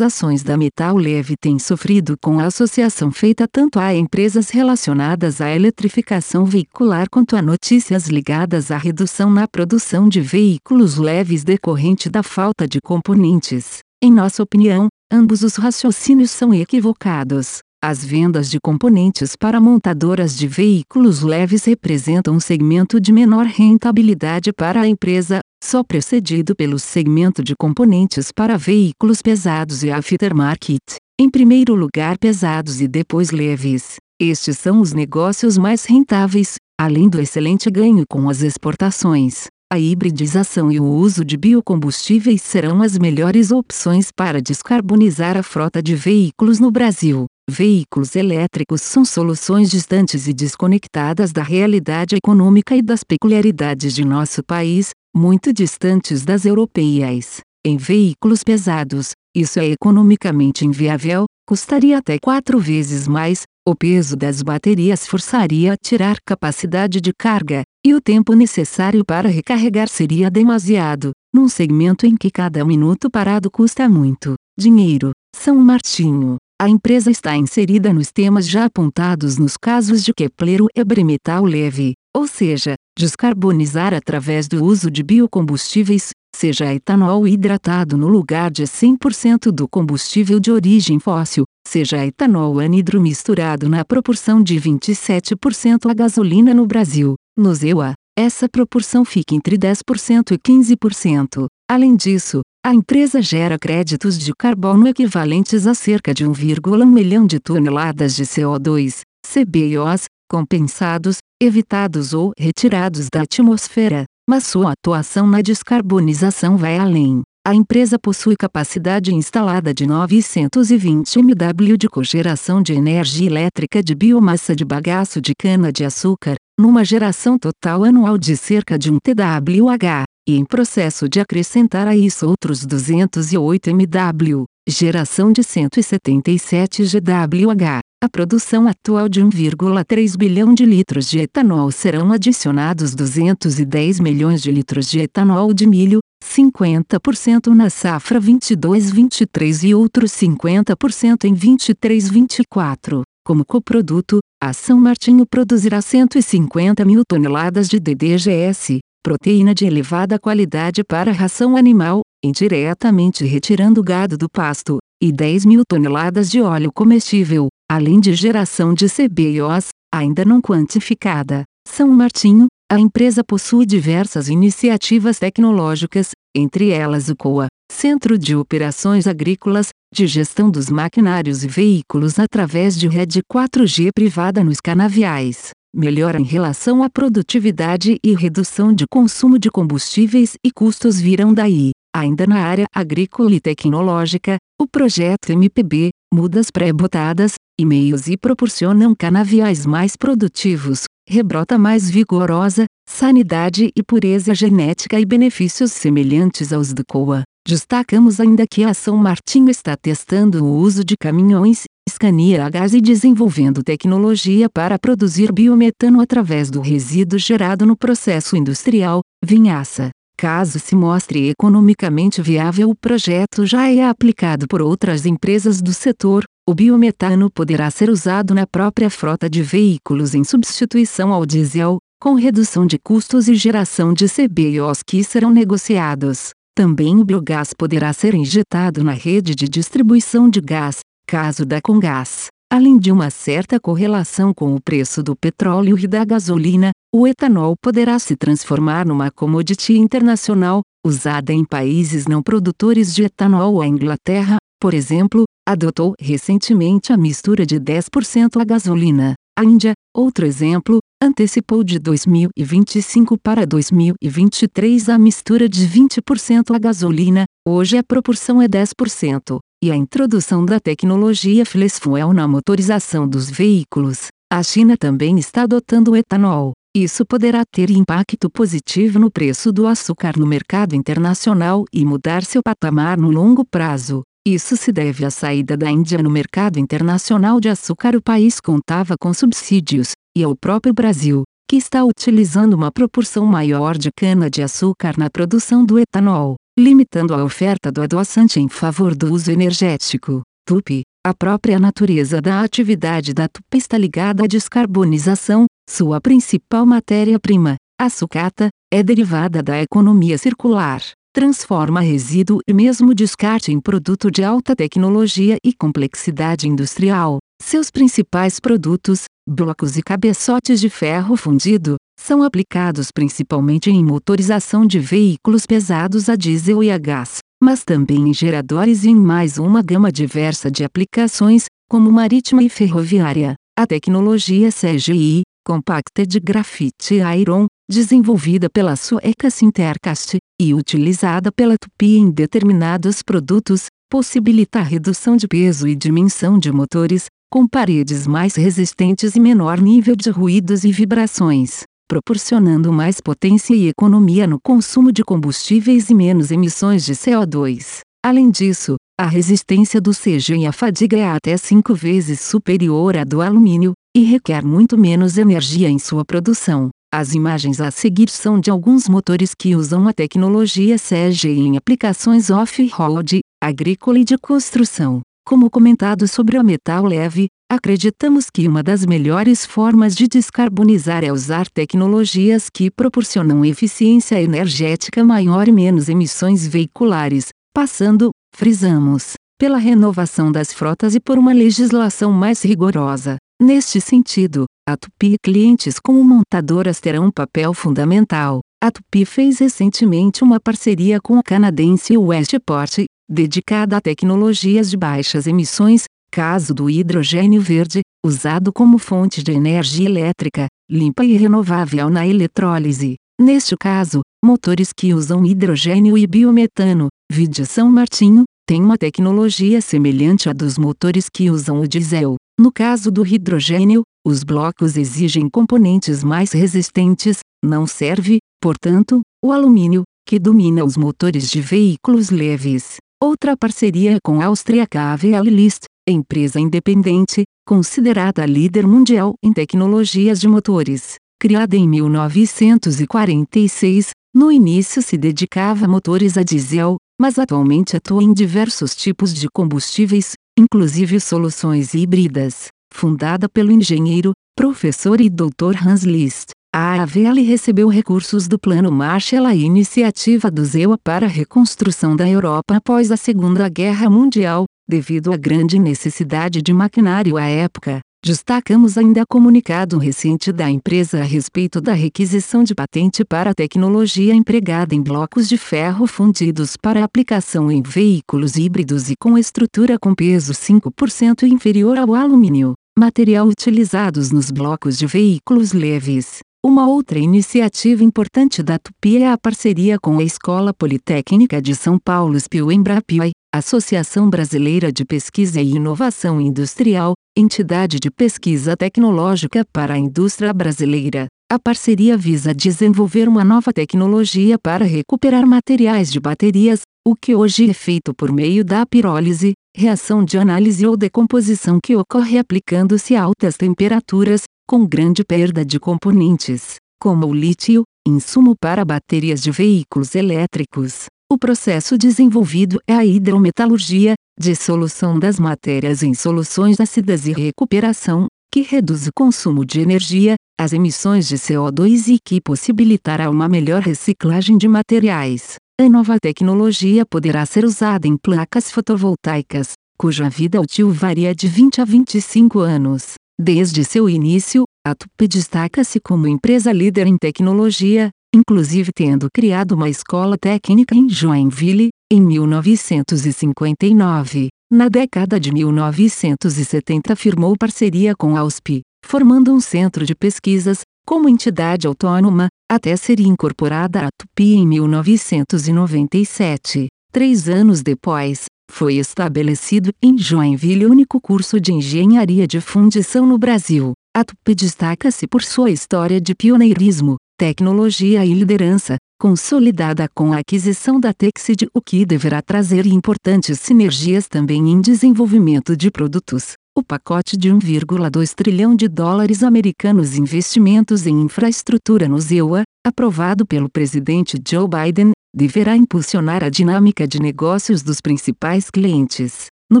[0.00, 5.50] ações da Metal Leve têm sofrido com a associação feita tanto a empresas relacionadas à
[5.50, 12.22] eletrificação veicular quanto a notícias ligadas à redução na produção de veículos leves decorrente da
[12.22, 13.80] falta de componentes.
[14.00, 17.58] Em nossa opinião, ambos os raciocínios são equivocados.
[17.84, 24.52] As vendas de componentes para montadoras de veículos leves representam um segmento de menor rentabilidade
[24.52, 30.82] para a empresa, só precedido pelo segmento de componentes para veículos pesados e aftermarket.
[31.18, 33.96] Em primeiro lugar, pesados e depois leves.
[34.20, 39.46] Estes são os negócios mais rentáveis, além do excelente ganho com as exportações.
[39.72, 45.82] A hibridização e o uso de biocombustíveis serão as melhores opções para descarbonizar a frota
[45.82, 47.24] de veículos no Brasil.
[47.48, 54.42] Veículos elétricos são soluções distantes e desconectadas da realidade econômica e das peculiaridades de nosso
[54.44, 57.40] país, muito distantes das europeias.
[57.64, 64.42] Em veículos pesados, isso é economicamente inviável, custaria até quatro vezes mais, o peso das
[64.42, 71.12] baterias forçaria a tirar capacidade de carga, e o tempo necessário para recarregar seria demasiado,
[71.32, 75.12] num segmento em que cada minuto parado custa muito dinheiro.
[75.34, 81.02] São Martinho a empresa está inserida nos temas já apontados nos casos de Kepler Ebre
[81.02, 88.50] Metal Leve, ou seja, descarbonizar através do uso de biocombustíveis, seja etanol hidratado no lugar
[88.50, 95.90] de 100% do combustível de origem fóssil, seja etanol anidro misturado na proporção de 27%
[95.90, 97.14] a gasolina no Brasil.
[97.38, 101.46] No ZEUA, essa proporção fica entre 10% e 15%.
[101.70, 107.40] Além disso, a empresa gera créditos de carbono equivalentes a cerca de 1,1 milhão de
[107.40, 116.56] toneladas de CO2, CBIOs, compensados, evitados ou retirados da atmosfera, mas sua atuação na descarbonização
[116.56, 117.20] vai além.
[117.46, 124.56] A empresa possui capacidade instalada de 920 MW de cogeração de energia elétrica de biomassa
[124.56, 130.46] de bagaço de cana-de-açúcar, numa geração total anual de cerca de 1 TWh e em
[130.46, 137.91] processo de acrescentar a isso outros 208 MW, geração de 177 GWh.
[138.02, 144.50] A produção atual de 1,3 bilhão de litros de etanol serão adicionados 210 milhões de
[144.50, 153.02] litros de etanol de milho, 50% na safra 22-23 e outros 50% em 23-24.
[153.24, 160.82] Como coproduto, a São Martinho produzirá 150 mil toneladas de DDGS, proteína de elevada qualidade
[160.82, 167.48] para ração animal, indiretamente retirando gado do pasto, e 10 mil toneladas de óleo comestível,
[167.68, 171.42] além de geração de CBIOs, ainda não quantificada.
[171.66, 179.08] São Martinho, a empresa possui diversas iniciativas tecnológicas, entre elas o COA, Centro de Operações
[179.08, 186.20] Agrícolas, de gestão dos maquinários e veículos através de rede 4G privada nos canaviais melhora
[186.20, 191.71] em relação à produtividade e redução de consumo de combustíveis e custos virão daí.
[191.94, 198.94] Ainda na área agrícola e tecnológica, o projeto MPB, mudas pré-botadas, e meios e proporcionam
[198.94, 206.82] canaviais mais produtivos, rebrota mais vigorosa, sanidade e pureza genética e benefícios semelhantes aos do
[206.86, 207.24] COA.
[207.46, 212.72] Destacamos ainda que a São Martinho está testando o uso de caminhões Scania a gás
[212.72, 219.90] e desenvolvendo tecnologia para produzir biometano através do resíduo gerado no processo industrial, vinhaça.
[220.22, 226.22] Caso se mostre economicamente viável, o projeto já é aplicado por outras empresas do setor.
[226.48, 232.14] O biometano poderá ser usado na própria frota de veículos em substituição ao diesel, com
[232.14, 236.30] redução de custos e geração de CBIOs que serão negociados.
[236.54, 242.28] Também o biogás poderá ser injetado na rede de distribuição de gás, caso da Congás.
[242.52, 247.54] Além de uma certa correlação com o preço do petróleo e da gasolina, o etanol
[247.56, 253.62] poderá se transformar numa commodity internacional, usada em países não produtores de etanol.
[253.62, 259.14] A Inglaterra, por exemplo, adotou recentemente a mistura de 10% a gasolina.
[259.34, 267.24] A Índia, outro exemplo, antecipou de 2025 para 2023 a mistura de 20% a gasolina,
[267.48, 273.30] hoje a proporção é 10% e a introdução da tecnologia Flex Fuel na motorização dos
[273.30, 276.52] veículos, a China também está adotando o etanol.
[276.76, 282.42] Isso poderá ter impacto positivo no preço do açúcar no mercado internacional e mudar seu
[282.42, 284.02] patamar no longo prazo.
[284.26, 287.94] Isso se deve à saída da Índia no mercado internacional de açúcar.
[287.94, 293.78] O país contava com subsídios, e ao próprio Brasil, que está utilizando uma proporção maior
[293.78, 299.30] de cana-de-açúcar na produção do etanol, limitando a oferta do adoçante em favor do uso
[299.30, 300.22] energético.
[300.46, 307.56] Tupi, a própria natureza da atividade da tupi está ligada à descarbonização, sua principal matéria-prima,
[307.80, 310.82] a sucata, é derivada da economia circular
[311.12, 317.18] transforma resíduo e mesmo descarte em produto de alta tecnologia e complexidade industrial.
[317.40, 324.80] Seus principais produtos, blocos e cabeçotes de ferro fundido, são aplicados principalmente em motorização de
[324.80, 329.62] veículos pesados a diesel e a gás, mas também em geradores e em mais uma
[329.62, 333.34] gama diversa de aplicações, como marítima e ferroviária.
[333.56, 342.10] A tecnologia CGI, Compacted Graphite Iron, desenvolvida pela sueca Sintercast, e utilizada pela Tupi em
[342.10, 349.14] determinados produtos, possibilita a redução de peso e dimensão de motores, com paredes mais resistentes
[349.14, 351.62] e menor nível de ruídos e vibrações,
[351.92, 357.80] proporcionando mais potência e economia no consumo de combustíveis e menos emissões de CO2.
[358.02, 363.20] Além disso, a resistência do CG à fadiga é até cinco vezes superior à do
[363.20, 366.70] alumínio, e requer muito menos energia em sua produção.
[366.90, 372.30] As imagens a seguir são de alguns motores que usam a tecnologia CG em aplicações
[372.30, 375.02] off-road, agrícola e de construção.
[375.26, 381.12] Como comentado sobre o metal leve, acreditamos que uma das melhores formas de descarbonizar é
[381.12, 390.32] usar tecnologias que proporcionam eficiência energética maior e menos emissões veiculares, passando, frisamos, pela renovação
[390.32, 393.18] das frotas e por uma legislação mais rigorosa.
[393.38, 398.40] Neste sentido, a Tupi clientes como montadoras terão um papel fundamental.
[398.64, 405.26] A Tupi fez recentemente uma parceria com o canadense Westport, dedicada a tecnologias de baixas
[405.26, 412.06] emissões, caso do hidrogênio verde, usado como fonte de energia elétrica, limpa e renovável na
[412.06, 412.96] eletrólise.
[413.18, 420.28] Neste caso, motores que usam hidrogênio e biometano, vide São Martinho, têm uma tecnologia semelhante
[420.28, 422.16] à dos motores que usam o diesel.
[422.38, 429.84] No caso do hidrogênio, os blocos exigem componentes mais resistentes, não serve, portanto, o alumínio,
[430.06, 432.76] que domina os motores de veículos leves.
[433.02, 440.28] Outra parceria com a austríaca AVL List, empresa independente, considerada líder mundial em tecnologias de
[440.28, 440.96] motores.
[441.20, 448.12] Criada em 1946, no início se dedicava a motores a diesel, mas atualmente atua em
[448.12, 452.46] diversos tipos de combustíveis, inclusive soluções híbridas.
[452.72, 459.30] Fundada pelo engenheiro, professor e doutor Hans Liszt, a AVL recebeu recursos do Plano Marshall
[459.30, 465.12] e iniciativa do ZEUA para a reconstrução da Europa após a Segunda Guerra Mundial, devido
[465.12, 467.80] à grande necessidade de maquinário à época.
[468.04, 474.12] Destacamos ainda comunicado recente da empresa a respeito da requisição de patente para a tecnologia
[474.12, 479.94] empregada em blocos de ferro fundidos para aplicação em veículos híbridos e com estrutura com
[479.94, 486.18] peso 5% inferior ao alumínio, material utilizados nos blocos de veículos leves.
[486.44, 491.78] Uma outra iniciativa importante da Tupi é a parceria com a Escola Politécnica de São
[491.78, 499.72] Paulo SPIO Embrapioi, Associação Brasileira de Pesquisa e Inovação Industrial, entidade de pesquisa tecnológica para
[499.72, 501.06] a indústria brasileira.
[501.32, 507.48] A parceria visa desenvolver uma nova tecnologia para recuperar materiais de baterias, o que hoje
[507.48, 513.38] é feito por meio da pirólise, reação de análise ou decomposição que ocorre aplicando-se altas
[513.38, 520.84] temperaturas, com grande perda de componentes, como o lítio, insumo para baterias de veículos elétricos.
[521.12, 528.40] O processo desenvolvido é a hidrometalurgia, dissolução das matérias em soluções ácidas e recuperação, que
[528.40, 534.38] reduz o consumo de energia, as emissões de CO2 e que possibilitará uma melhor reciclagem
[534.38, 535.34] de materiais.
[535.60, 541.60] A nova tecnologia poderá ser usada em placas fotovoltaicas, cuja vida útil varia de 20
[541.60, 542.94] a 25 anos.
[543.20, 549.68] Desde seu início, a Tupi destaca-se como empresa líder em tecnologia, inclusive tendo criado uma
[549.68, 554.28] escola técnica em Joinville, em 1959.
[554.52, 561.08] Na década de 1970 firmou parceria com a USP, formando um centro de pesquisas, como
[561.08, 566.66] entidade autônoma, até ser incorporada à Tupi em 1997.
[566.92, 573.16] Três anos depois, foi estabelecido em Joinville o único curso de engenharia de fundição no
[573.16, 573.72] Brasil.
[573.96, 580.80] A Tupi destaca-se por sua história de pioneirismo, tecnologia e liderança, consolidada com a aquisição
[580.80, 586.32] da Texid, o que deverá trazer importantes sinergias também em desenvolvimento de produtos.
[586.58, 593.48] O pacote de 1,2 trilhão de dólares americanos investimentos em infraestrutura no ZEUA, aprovado pelo
[593.48, 599.26] presidente Joe Biden, deverá impulsionar a dinâmica de negócios dos principais clientes.
[599.52, 599.60] No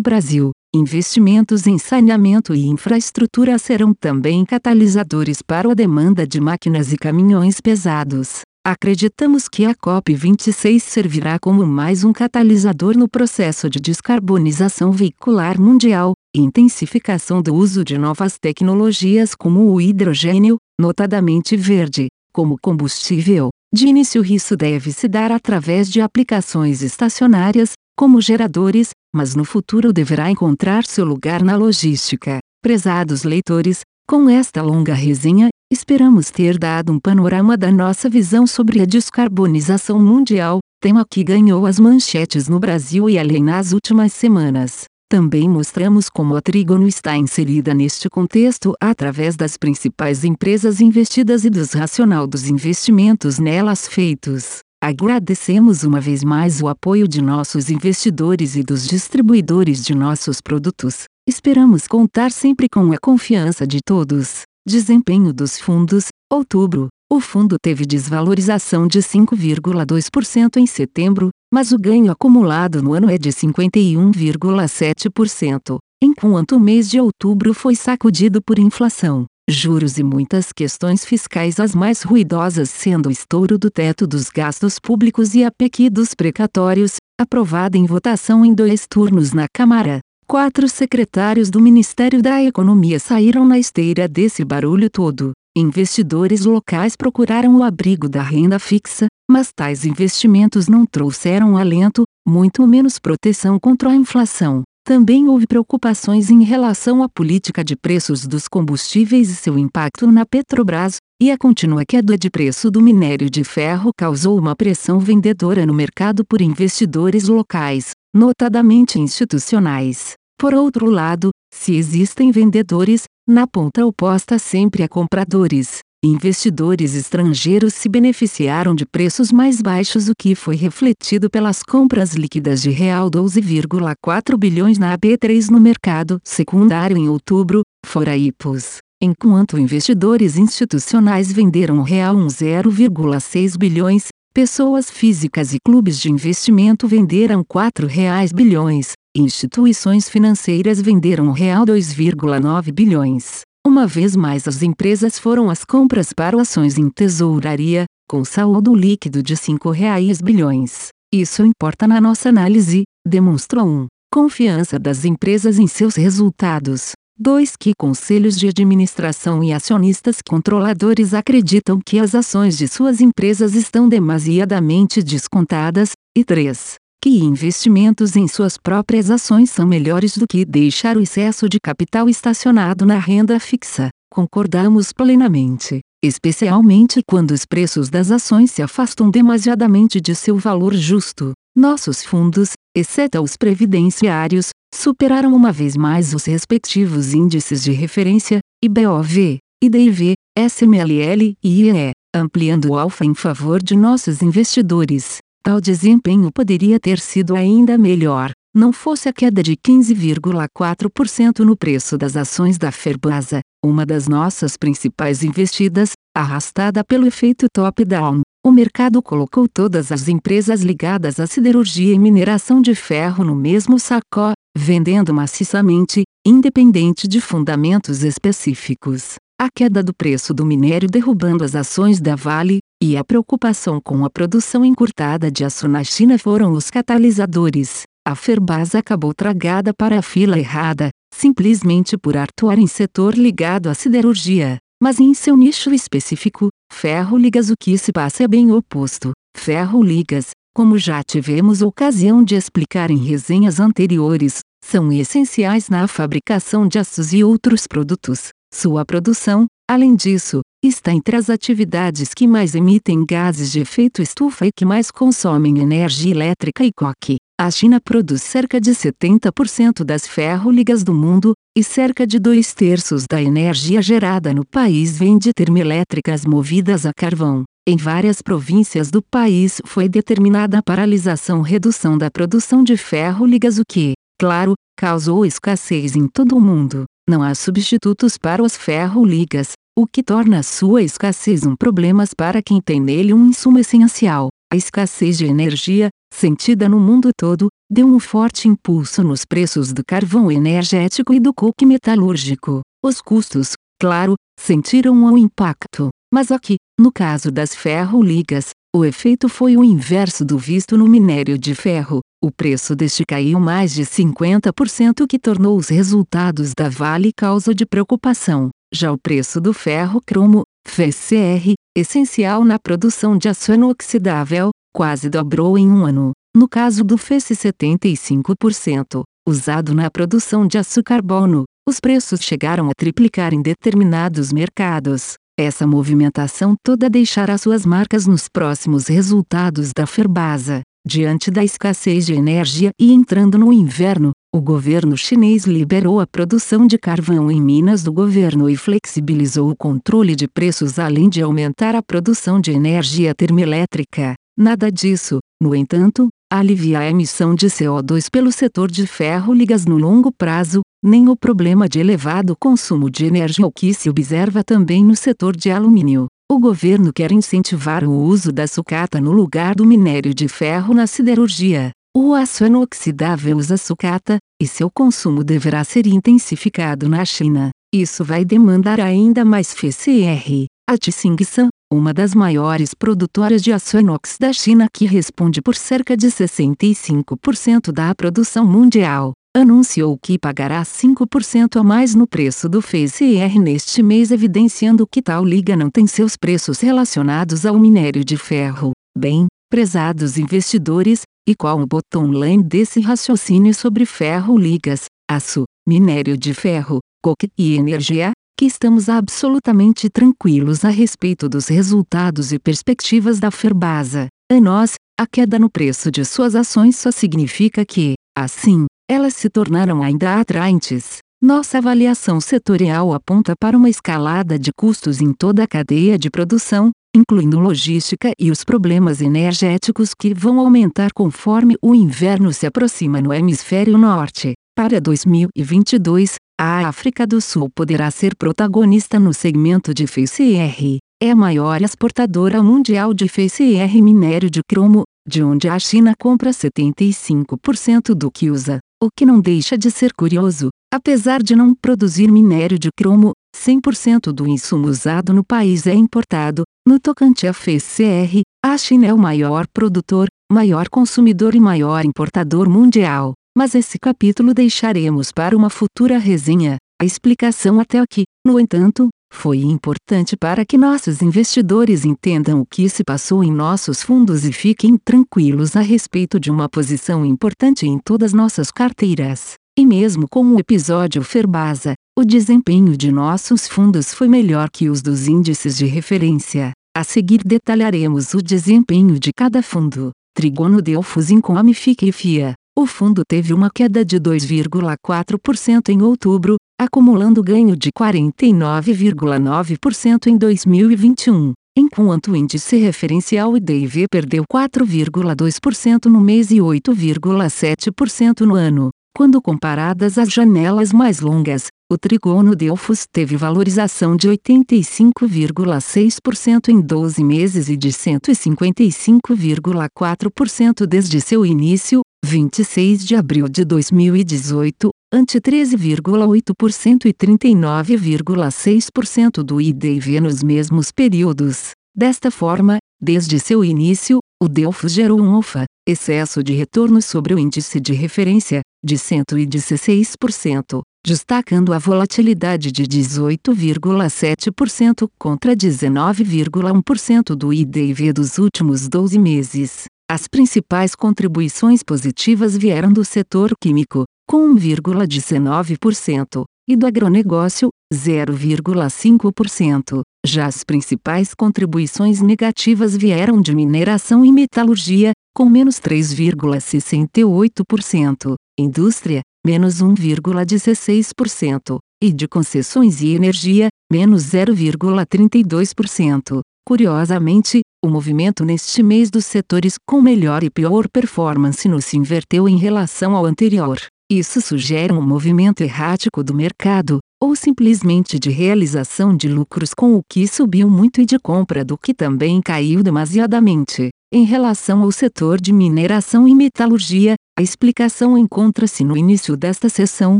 [0.00, 6.96] Brasil, investimentos em saneamento e infraestrutura serão também catalisadores para a demanda de máquinas e
[6.96, 8.40] caminhões pesados.
[8.66, 16.14] Acreditamos que a COP26 servirá como mais um catalisador no processo de descarbonização veicular mundial,
[16.34, 23.50] intensificação do uso de novas tecnologias como o hidrogênio, notadamente verde, como combustível.
[23.70, 29.92] De início, isso deve se dar através de aplicações estacionárias, como geradores, mas no futuro
[29.92, 32.38] deverá encontrar seu lugar na logística.
[32.62, 38.80] Prezados leitores, com esta longa resenha, esperamos ter dado um panorama da nossa visão sobre
[38.80, 44.84] a descarbonização mundial, tema que ganhou as manchetes no Brasil e além nas últimas semanas.
[45.10, 51.50] Também mostramos como a Trígono está inserida neste contexto através das principais empresas investidas e
[51.50, 54.60] dos racional dos investimentos nelas feitos.
[54.84, 61.04] Agradecemos uma vez mais o apoio de nossos investidores e dos distribuidores de nossos produtos.
[61.24, 64.42] Esperamos contar sempre com a confiança de todos.
[64.66, 72.10] Desempenho dos fundos: outubro, o fundo teve desvalorização de 5,2% em setembro, mas o ganho
[72.10, 79.26] acumulado no ano é de 51,7%, enquanto o mês de outubro foi sacudido por inflação,
[79.48, 84.78] juros e muitas questões fiscais as mais ruidosas sendo o estouro do teto dos gastos
[84.78, 90.00] públicos e a PEC dos precatórios, aprovada em votação em dois turnos na Câmara.
[90.26, 95.32] Quatro secretários do Ministério da Economia saíram na esteira desse barulho todo.
[95.54, 102.66] Investidores locais procuraram o abrigo da renda fixa, mas tais investimentos não trouxeram alento, muito
[102.66, 104.62] menos proteção contra a inflação.
[104.84, 110.26] Também houve preocupações em relação à política de preços dos combustíveis e seu impacto na
[110.26, 115.64] Petrobras, e a contínua queda de preço do minério de ferro causou uma pressão vendedora
[115.64, 120.14] no mercado por investidores locais, notadamente institucionais.
[120.36, 125.78] Por outro lado, se existem vendedores, na ponta oposta sempre há compradores.
[126.04, 132.60] Investidores estrangeiros se beneficiaram de preços mais baixos, o que foi refletido pelas compras líquidas
[132.60, 140.36] de real 12,4 bilhões na AB3 no mercado secundário em outubro, fora IPOs, enquanto investidores
[140.36, 148.94] institucionais venderam real 0,6 bilhões, pessoas físicas e clubes de investimento venderam 4 reais bilhões,
[149.16, 153.42] instituições financeiras venderam real 2,9 bilhões.
[153.64, 159.22] Uma vez mais as empresas foram às compras para ações em tesouraria, com saldo líquido
[159.22, 160.88] de 5 reais bilhões.
[161.14, 163.68] Isso importa na nossa análise, demonstrou 1.
[163.68, 166.92] Um, confiança das empresas em seus resultados.
[167.18, 167.54] 2.
[167.56, 173.88] Que conselhos de administração e acionistas controladores acreditam que as ações de suas empresas estão
[173.88, 175.92] demasiadamente descontadas.
[176.16, 181.48] E 3 que investimentos em suas próprias ações são melhores do que deixar o excesso
[181.48, 183.88] de capital estacionado na renda fixa.
[184.08, 191.32] Concordamos plenamente, especialmente quando os preços das ações se afastam demasiadamente de seu valor justo.
[191.56, 199.38] Nossos fundos, exceto os previdenciários, superaram uma vez mais os respectivos índices de referência, IBOV,
[199.60, 205.18] IDIV, SMLL e IE, ampliando o alfa em favor de nossos investidores.
[205.44, 211.98] Tal desempenho poderia ter sido ainda melhor, não fosse a queda de 15,4% no preço
[211.98, 218.20] das ações da Ferbasa, uma das nossas principais investidas, arrastada pelo efeito top-down.
[218.46, 223.80] O mercado colocou todas as empresas ligadas à siderurgia e mineração de ferro no mesmo
[223.80, 229.16] sacó, vendendo maciçamente, independente de fundamentos específicos.
[229.40, 234.04] A queda do preço do minério derrubando as ações da Vale, e a preocupação com
[234.04, 237.82] a produção encurtada de aço na China foram os catalisadores.
[238.04, 243.74] A Ferbasa acabou tragada para a fila errada, simplesmente por atuar em setor ligado à
[243.74, 244.56] siderurgia.
[244.82, 249.12] Mas em seu nicho específico, ferro ligas o que se passa é bem oposto.
[249.36, 256.66] Ferro ligas, como já tivemos ocasião de explicar em resenhas anteriores, são essenciais na fabricação
[256.66, 258.30] de aços e outros produtos.
[258.52, 264.46] Sua produção, além disso, está entre as atividades que mais emitem gases de efeito estufa
[264.46, 267.16] e que mais consomem energia elétrica e coque.
[267.40, 273.04] A China produz cerca de 70% das ferroligas do mundo, e cerca de dois terços
[273.10, 277.42] da energia gerada no país vem de termoelétricas movidas a carvão.
[277.66, 283.62] Em várias províncias do país foi determinada a paralisação redução da produção de ferro-ligas o
[283.68, 286.84] que, claro, causou escassez em todo o mundo.
[287.08, 292.42] Não há substitutos para os ferro-ligas, o que torna a sua escassez um problema para
[292.42, 294.28] quem tem nele um insumo essencial.
[294.52, 299.82] A escassez de energia, sentida no mundo todo, deu um forte impulso nos preços do
[299.82, 302.60] carvão energético e do coque metalúrgico.
[302.84, 305.88] Os custos, claro, sentiram o impacto.
[306.12, 311.38] Mas aqui, no caso das ferro-ligas, o efeito foi o inverso do visto no minério
[311.38, 312.00] de ferro.
[312.22, 317.64] O preço deste caiu mais de 50%, que tornou os resultados da Vale causa de
[317.64, 318.50] preocupação.
[318.74, 325.58] Já o preço do ferro cromo, FCR, essencial na produção de aço inoxidável, quase dobrou
[325.58, 326.12] em um ano.
[326.34, 332.72] No caso do FEC 75%, usado na produção de aço carbono, os preços chegaram a
[332.74, 335.16] triplicar em determinados mercados.
[335.38, 340.62] Essa movimentação toda deixará suas marcas nos próximos resultados da Ferbasa.
[340.84, 346.66] Diante da escassez de energia e entrando no inverno, o governo chinês liberou a produção
[346.66, 351.74] de carvão em minas do governo e flexibilizou o controle de preços além de aumentar
[351.74, 354.14] a produção de energia termoelétrica.
[354.34, 359.76] Nada disso, no entanto, alivia a emissão de CO2 pelo setor de ferro ligas no
[359.76, 364.82] longo prazo, nem o problema de elevado consumo de energia o que se observa também
[364.82, 366.06] no setor de alumínio.
[366.30, 370.86] O governo quer incentivar o uso da sucata no lugar do minério de ferro na
[370.86, 371.70] siderurgia.
[371.94, 377.50] O aço inoxidável usa sucata, e seu consumo deverá ser intensificado na China.
[377.70, 380.46] Isso vai demandar ainda mais FCR.
[380.66, 385.94] A Tsinghsan, uma das maiores produtoras de aço inox da China que responde por cerca
[385.94, 393.38] de 65% da produção mundial, anunciou que pagará 5% a mais no preço do FCR
[393.38, 398.72] neste mês evidenciando que tal liga não tem seus preços relacionados ao minério de ferro.
[398.96, 406.16] Bem, prezados investidores, e qual o bottom line desse raciocínio sobre ferro ligas, aço, minério
[406.16, 408.12] de ferro, coque e energia?
[408.42, 414.08] que estamos absolutamente tranquilos a respeito dos resultados e perspectivas da Ferbasa.
[414.28, 419.30] A nós, a queda no preço de suas ações só significa que, assim, elas se
[419.30, 420.98] tornaram ainda atraentes.
[421.22, 426.72] Nossa avaliação setorial aponta para uma escalada de custos em toda a cadeia de produção,
[426.94, 433.12] incluindo logística e os problemas energéticos que vão aumentar conforme o inverno se aproxima no
[433.12, 434.34] hemisfério norte.
[434.54, 440.78] Para 2022, a África do Sul poderá ser protagonista no segmento de FCR.
[441.02, 446.30] É a maior exportadora mundial de FCR minério de cromo, de onde a China compra
[446.30, 450.48] 75% do que usa, o que não deixa de ser curioso.
[450.74, 456.42] Apesar de não produzir minério de cromo, 100% do insumo usado no país é importado.
[456.66, 462.50] No tocante a FCR, a China é o maior produtor, maior consumidor e maior importador
[462.50, 463.12] mundial.
[463.38, 466.56] Mas esse capítulo deixaremos para uma futura resenha.
[466.80, 472.68] A explicação até aqui, no entanto, foi importante para que nossos investidores entendam o que
[472.68, 477.78] se passou em nossos fundos e fiquem tranquilos a respeito de uma posição importante em
[477.78, 479.34] todas nossas carteiras.
[479.56, 484.80] E mesmo com o episódio Ferbasa, o desempenho de nossos fundos foi melhor que os
[484.80, 486.52] dos índices de referência.
[486.74, 489.92] A seguir detalharemos o desempenho de cada fundo.
[490.16, 492.34] Trigono Delfos Income Fica e FIA.
[492.58, 501.34] O fundo teve uma queda de 2,4% em outubro, acumulando ganho de 49,9% em 2021,
[501.56, 508.70] enquanto o índice referencial IDIV perdeu 4,2% no mês e 8,7% no ano.
[508.94, 517.02] Quando comparadas às janelas mais longas, o trigono Delfos teve valorização de 85,6% em 12
[517.02, 526.92] meses e de 155,4% desde seu início, 26 de abril de 2018, ante 13,8% e
[526.92, 531.52] 39,6% do IDV nos mesmos períodos.
[531.74, 537.18] Desta forma, desde seu início, o Delfos gerou um alfa, excesso de retorno sobre o
[537.18, 548.18] índice de referência, de 116%, destacando a volatilidade de 18,7% contra 19,1% do IDV dos
[548.18, 549.64] últimos 12 meses.
[549.90, 559.80] As principais contribuições positivas vieram do setor químico, com 1,19%, e do agronegócio, 0,5%.
[560.04, 569.62] Já as principais contribuições negativas vieram de mineração e metalurgia, com menos 3,68%, indústria, menos
[569.62, 576.20] 1,16%, e de concessões e energia, menos 0,32%.
[576.46, 582.28] Curiosamente, o movimento neste mês dos setores com melhor e pior performance não se inverteu
[582.28, 583.58] em relação ao anterior.
[583.94, 589.82] Isso sugere um movimento errático do mercado, ou simplesmente de realização de lucros com o
[589.86, 593.68] que subiu muito e de compra do que também caiu demasiadamente.
[593.92, 599.98] Em relação ao setor de mineração e metalurgia, a explicação encontra-se no início desta sessão,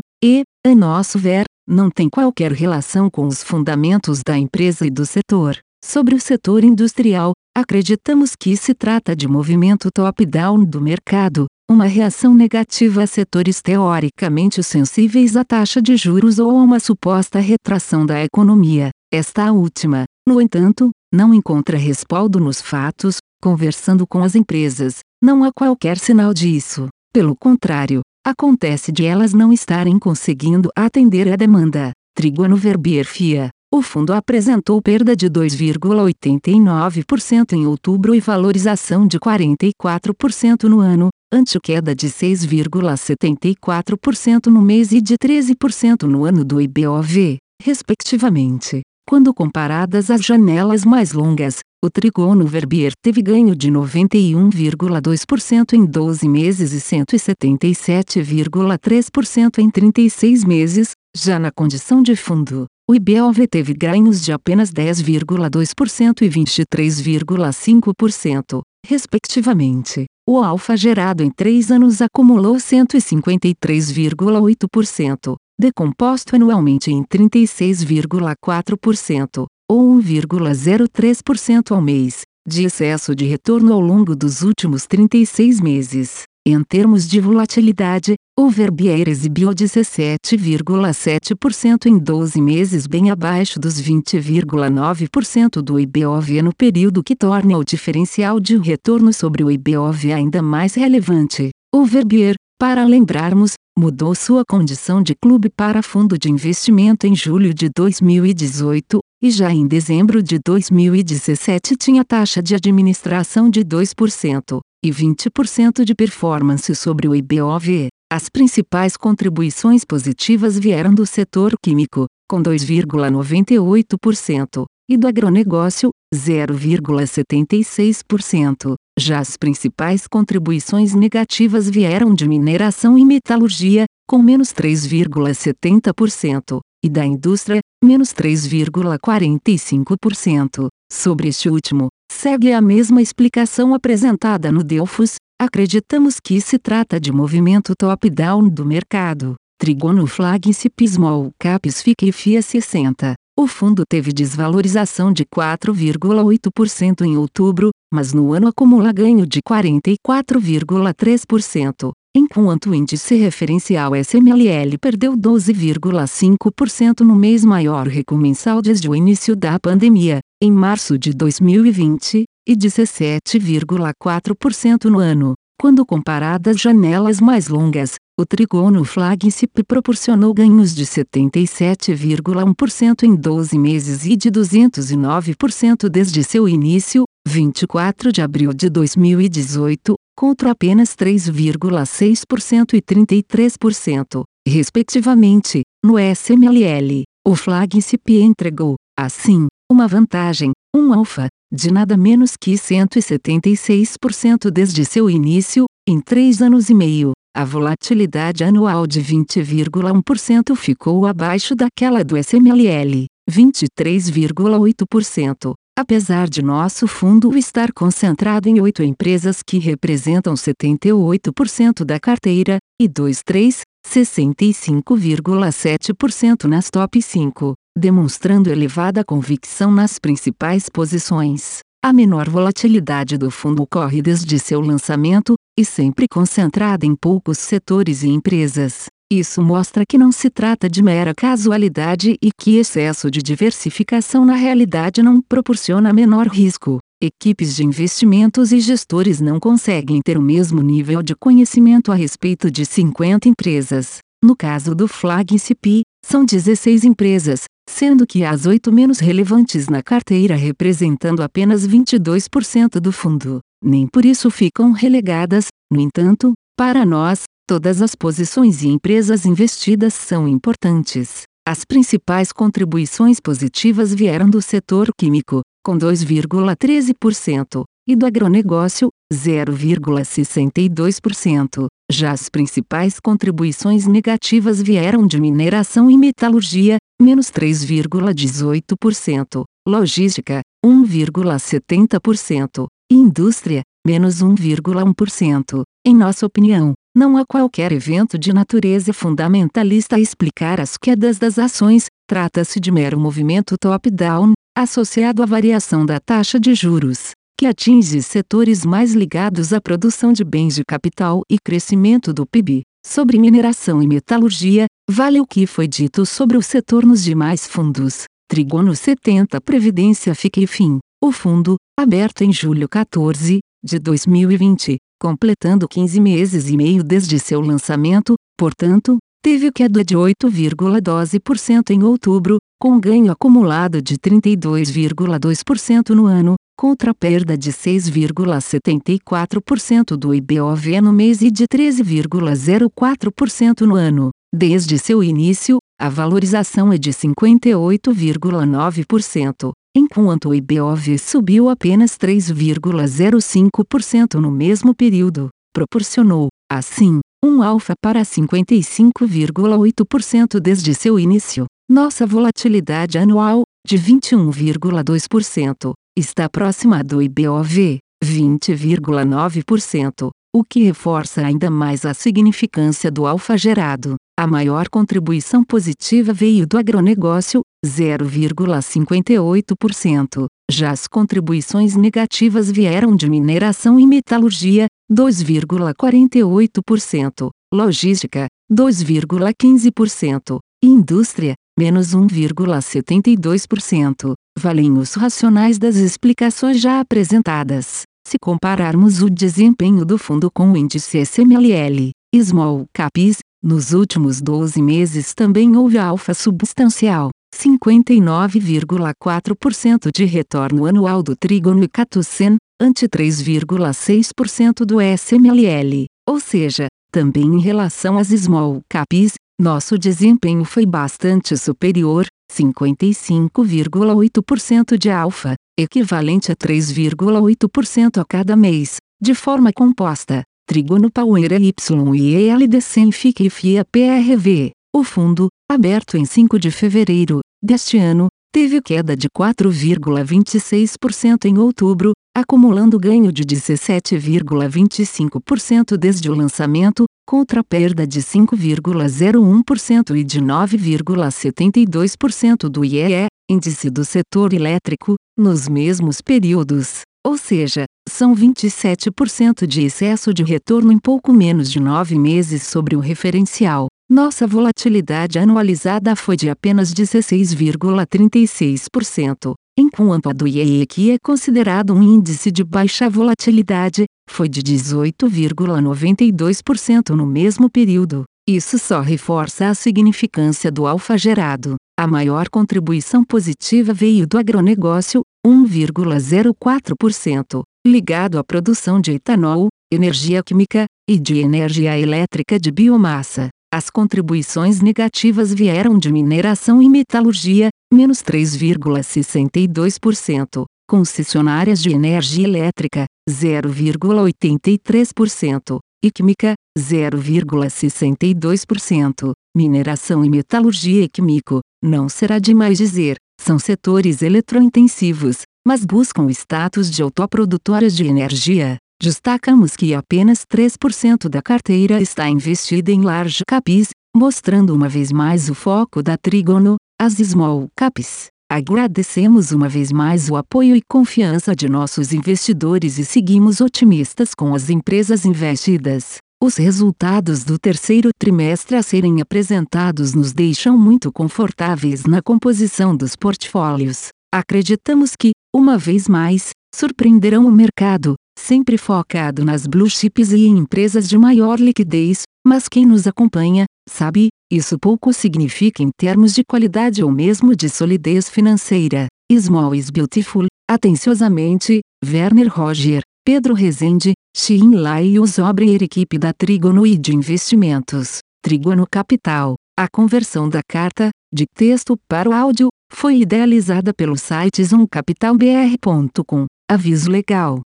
[0.24, 5.05] e, a nosso ver, não tem qualquer relação com os fundamentos da empresa e do
[5.05, 5.59] setor.
[5.84, 12.35] Sobre o setor industrial, acreditamos que se trata de movimento top-down do mercado, uma reação
[12.35, 18.23] negativa a setores teoricamente sensíveis à taxa de juros ou a uma suposta retração da
[18.23, 18.91] economia.
[19.11, 25.51] Esta última, no entanto, não encontra respaldo nos fatos, conversando com as empresas, não há
[25.53, 26.89] qualquer sinal disso.
[27.12, 31.93] Pelo contrário, acontece de elas não estarem conseguindo atender a demanda.
[32.14, 40.64] Triguano Verbier FIA, o fundo apresentou perda de 2,89% em outubro e valorização de 44%
[40.64, 47.39] no ano, ante queda de 6,74% no mês e de 13% no ano do IBOV,
[47.62, 48.83] respectivamente.
[49.09, 56.29] Quando comparadas às janelas mais longas, o trigono Verbier teve ganho de 91,2% em 12
[56.29, 62.66] meses e 177,3% em 36 meses, já na condição de fundo.
[62.89, 70.07] O IBOV teve ganhos de apenas 10,2% e 23,5%, respectivamente.
[70.28, 81.80] O alfa gerado em três anos acumulou 153,8%, decomposto anualmente em 36,4%, ou 1,03% ao
[81.80, 86.24] mês, de excesso de retorno ao longo dos últimos 36 meses.
[86.45, 95.62] Em termos de volatilidade, o Verbier exibiu 17,7% em 12 meses bem abaixo dos 20,9%
[95.62, 100.74] do IBOV no período que torna o diferencial de retorno sobre o IBOV ainda mais
[100.74, 101.51] relevante.
[101.72, 107.55] O Verbier, para lembrarmos, mudou sua condição de clube para fundo de investimento em julho
[107.55, 114.91] de 2018, e já em dezembro de 2017 tinha taxa de administração de 2% e
[114.91, 117.87] 20% de performance sobre o IBOV.
[118.12, 128.74] As principais contribuições positivas vieram do setor químico, com 2,98%, e do agronegócio, 0,76%.
[128.99, 137.07] Já as principais contribuições negativas vieram de mineração e metalurgia, com menos 3,70%, e da
[137.07, 140.68] indústria, menos 3,45%.
[140.93, 147.11] Sobre este último, segue a mesma explicação apresentada no Delfos, acreditamos que se trata de
[147.11, 149.35] movimento top-down do mercado.
[149.59, 153.15] Trigono Flagship Small Caps FIC e FIA 60.
[153.39, 161.93] O fundo teve desvalorização de 4,8% em outubro, mas no ano acumula ganho de 44,3%
[162.15, 169.59] enquanto o índice referencial SMLL perdeu 12,5% no mês maior recomensal desde o início da
[169.59, 175.34] pandemia, em março de 2020, e 17,4% no ano.
[175.57, 184.05] Quando comparadas janelas mais longas, o trigono flagship proporcionou ganhos de 77,1% em 12 meses
[184.05, 192.82] e de 209% desde seu início, 24 de abril de 2018, contra apenas 3,6% e
[192.82, 197.05] 33%, respectivamente, no SMLL.
[197.24, 205.09] O flagship entregou, assim, uma vantagem, um alfa, de nada menos que 176% desde seu
[205.09, 207.12] início, em três anos e meio.
[207.35, 215.55] A volatilidade anual de 20,1% ficou abaixo daquela do SMLL, 23,8%.
[215.77, 222.86] Apesar de nosso fundo estar concentrado em oito empresas que representam 78% da carteira, e
[222.86, 231.61] 23, 65,7% nas top 5, demonstrando elevada convicção nas principais posições.
[231.85, 238.03] A menor volatilidade do fundo ocorre desde seu lançamento, e sempre concentrada em poucos setores
[238.03, 238.86] e empresas.
[239.12, 244.35] Isso mostra que não se trata de mera casualidade e que excesso de diversificação na
[244.35, 246.78] realidade não proporciona menor risco.
[247.03, 252.51] Equipes de investimentos e gestores não conseguem ter o mesmo nível de conhecimento a respeito
[252.51, 253.99] de 50 empresas.
[254.24, 260.36] No caso do flagship, são 16 empresas, sendo que as oito menos relevantes na carteira
[260.36, 263.40] representando apenas 22% do fundo.
[263.65, 269.94] Nem por isso ficam relegadas, no entanto, para nós, todas as posições e empresas investidas
[269.94, 271.23] são importantes.
[271.49, 281.67] As principais contribuições positivas vieram do setor químico, com 2,13%, e do agronegócio, 0,62%.
[281.91, 292.95] Já as principais contribuições negativas vieram de mineração e metalurgia, menos 3,18%, logística, 1,70%, e
[292.95, 295.63] indústria, menos 1,1%.
[295.85, 301.37] Em nossa opinião, não há qualquer evento de natureza fundamentalista a explicar as quedas das
[301.39, 308.03] ações, trata-se de mero movimento top-down, associado à variação da taxa de juros que atinge
[308.03, 312.63] setores mais ligados à produção de bens de capital e crescimento do PIB.
[312.85, 318.05] Sobre mineração e metalurgia, vale o que foi dito sobre o setor nos demais fundos.
[318.29, 320.79] Trigono 70 Previdência Fica e Fim.
[321.03, 327.41] O fundo, aberto em julho 14, de 2020, completando 15 meses e meio desde seu
[327.41, 336.35] lançamento, portanto, teve queda de 8,12% em outubro, com ganho acumulado de 32,2% no ano,
[336.62, 344.10] contra perda de 6,74% do IBOV no mês e de 13,04% no ano.
[344.32, 354.30] Desde seu início, a valorização é de 58,9%, enquanto o IBOV subiu apenas 3,05% no
[354.30, 355.30] mesmo período.
[355.52, 361.47] Proporcionou, assim, um alfa para 55,8% desde seu início.
[361.68, 371.85] Nossa volatilidade anual, de 21,2%, está próxima do IBOV, 20,9%, o que reforça ainda mais
[371.85, 373.97] a significância do alfa gerado.
[374.19, 380.27] A maior contribuição positiva veio do agronegócio, 0,58%.
[380.51, 391.94] Já as contribuições negativas vieram de mineração e metalurgia, 2,48%, logística, 2,15%, e indústria, menos
[391.94, 397.82] 1,72%, valem os racionais das explicações já apresentadas.
[398.06, 404.60] Se compararmos o desempenho do fundo com o índice SMLL, Small Caps, nos últimos 12
[404.60, 414.64] meses também houve alfa substancial, 59,4% de retorno anual do Trigono e Catucen, ante 3,6%
[414.64, 422.07] do SMLL, ou seja, também em relação às Small Caps, nosso desempenho foi bastante superior,
[422.33, 430.23] 55,8% de alfa, equivalente a 3,8% a cada mês, de forma composta.
[430.47, 431.55] Trigono Power Y
[431.97, 434.51] e ELDC FIC e FIA PRV.
[434.75, 441.93] O fundo, aberto em 5 de fevereiro deste ano, teve queda de 4,26% em outubro,
[442.17, 452.65] acumulando ganho de 17,25% desde o lançamento, contra perda de 5,01% e de 9,72% do
[452.65, 456.81] IEE, índice do setor elétrico, nos mesmos períodos.
[457.05, 462.77] Ou seja, são 27% de excesso de retorno em pouco menos de nove meses sobre
[462.77, 463.67] o referencial.
[463.93, 471.82] Nossa volatilidade anualizada foi de apenas 16,36%, enquanto a do IEE, que é considerado um
[471.82, 478.05] índice de baixa volatilidade, foi de 18,92% no mesmo período.
[478.27, 481.56] Isso só reforça a significância do alfa gerado.
[481.78, 490.64] A maior contribuição positiva veio do agronegócio, 1,04%, ligado à produção de etanol, energia química
[490.89, 493.28] e de energia elétrica de biomassa.
[493.55, 505.59] As contribuições negativas vieram de mineração e metalurgia, menos 3,62%, concessionárias de energia elétrica, 0,83%,
[505.85, 509.12] e química, 0,62%.
[509.37, 516.70] Mineração e metalurgia e químico, não será demais dizer, são setores eletrointensivos, mas buscam status
[516.70, 518.57] de autoprodutoras de energia.
[518.83, 525.31] Destacamos que apenas 3% da carteira está investida em large caps, mostrando uma vez mais
[525.31, 528.09] o foco da Trigono, as small caps.
[528.29, 534.35] Agradecemos uma vez mais o apoio e confiança de nossos investidores e seguimos otimistas com
[534.35, 535.99] as empresas investidas.
[536.21, 542.97] Os resultados do terceiro trimestre a serem apresentados nos deixam muito confortáveis na composição dos
[542.97, 543.91] portfólios.
[544.13, 550.39] Acreditamos que, uma vez mais, surpreenderão o mercado, sempre focado nas blue chips e em
[550.39, 556.23] empresas de maior liquidez, mas quem nos acompanha, sabe, isso pouco significa em termos de
[556.24, 558.86] qualidade ou mesmo de solidez financeira.
[559.12, 566.12] Small is beautiful, atenciosamente, Werner Roger, Pedro Rezende, Xin Lai e os Obrer equipe da
[566.12, 569.35] Trigonoide Investimentos, Trigono Capital.
[569.59, 576.27] A conversão da carta, de texto para o áudio, foi idealizada pelo site zoomcapitalbr.com.
[576.49, 577.43] Aviso legal.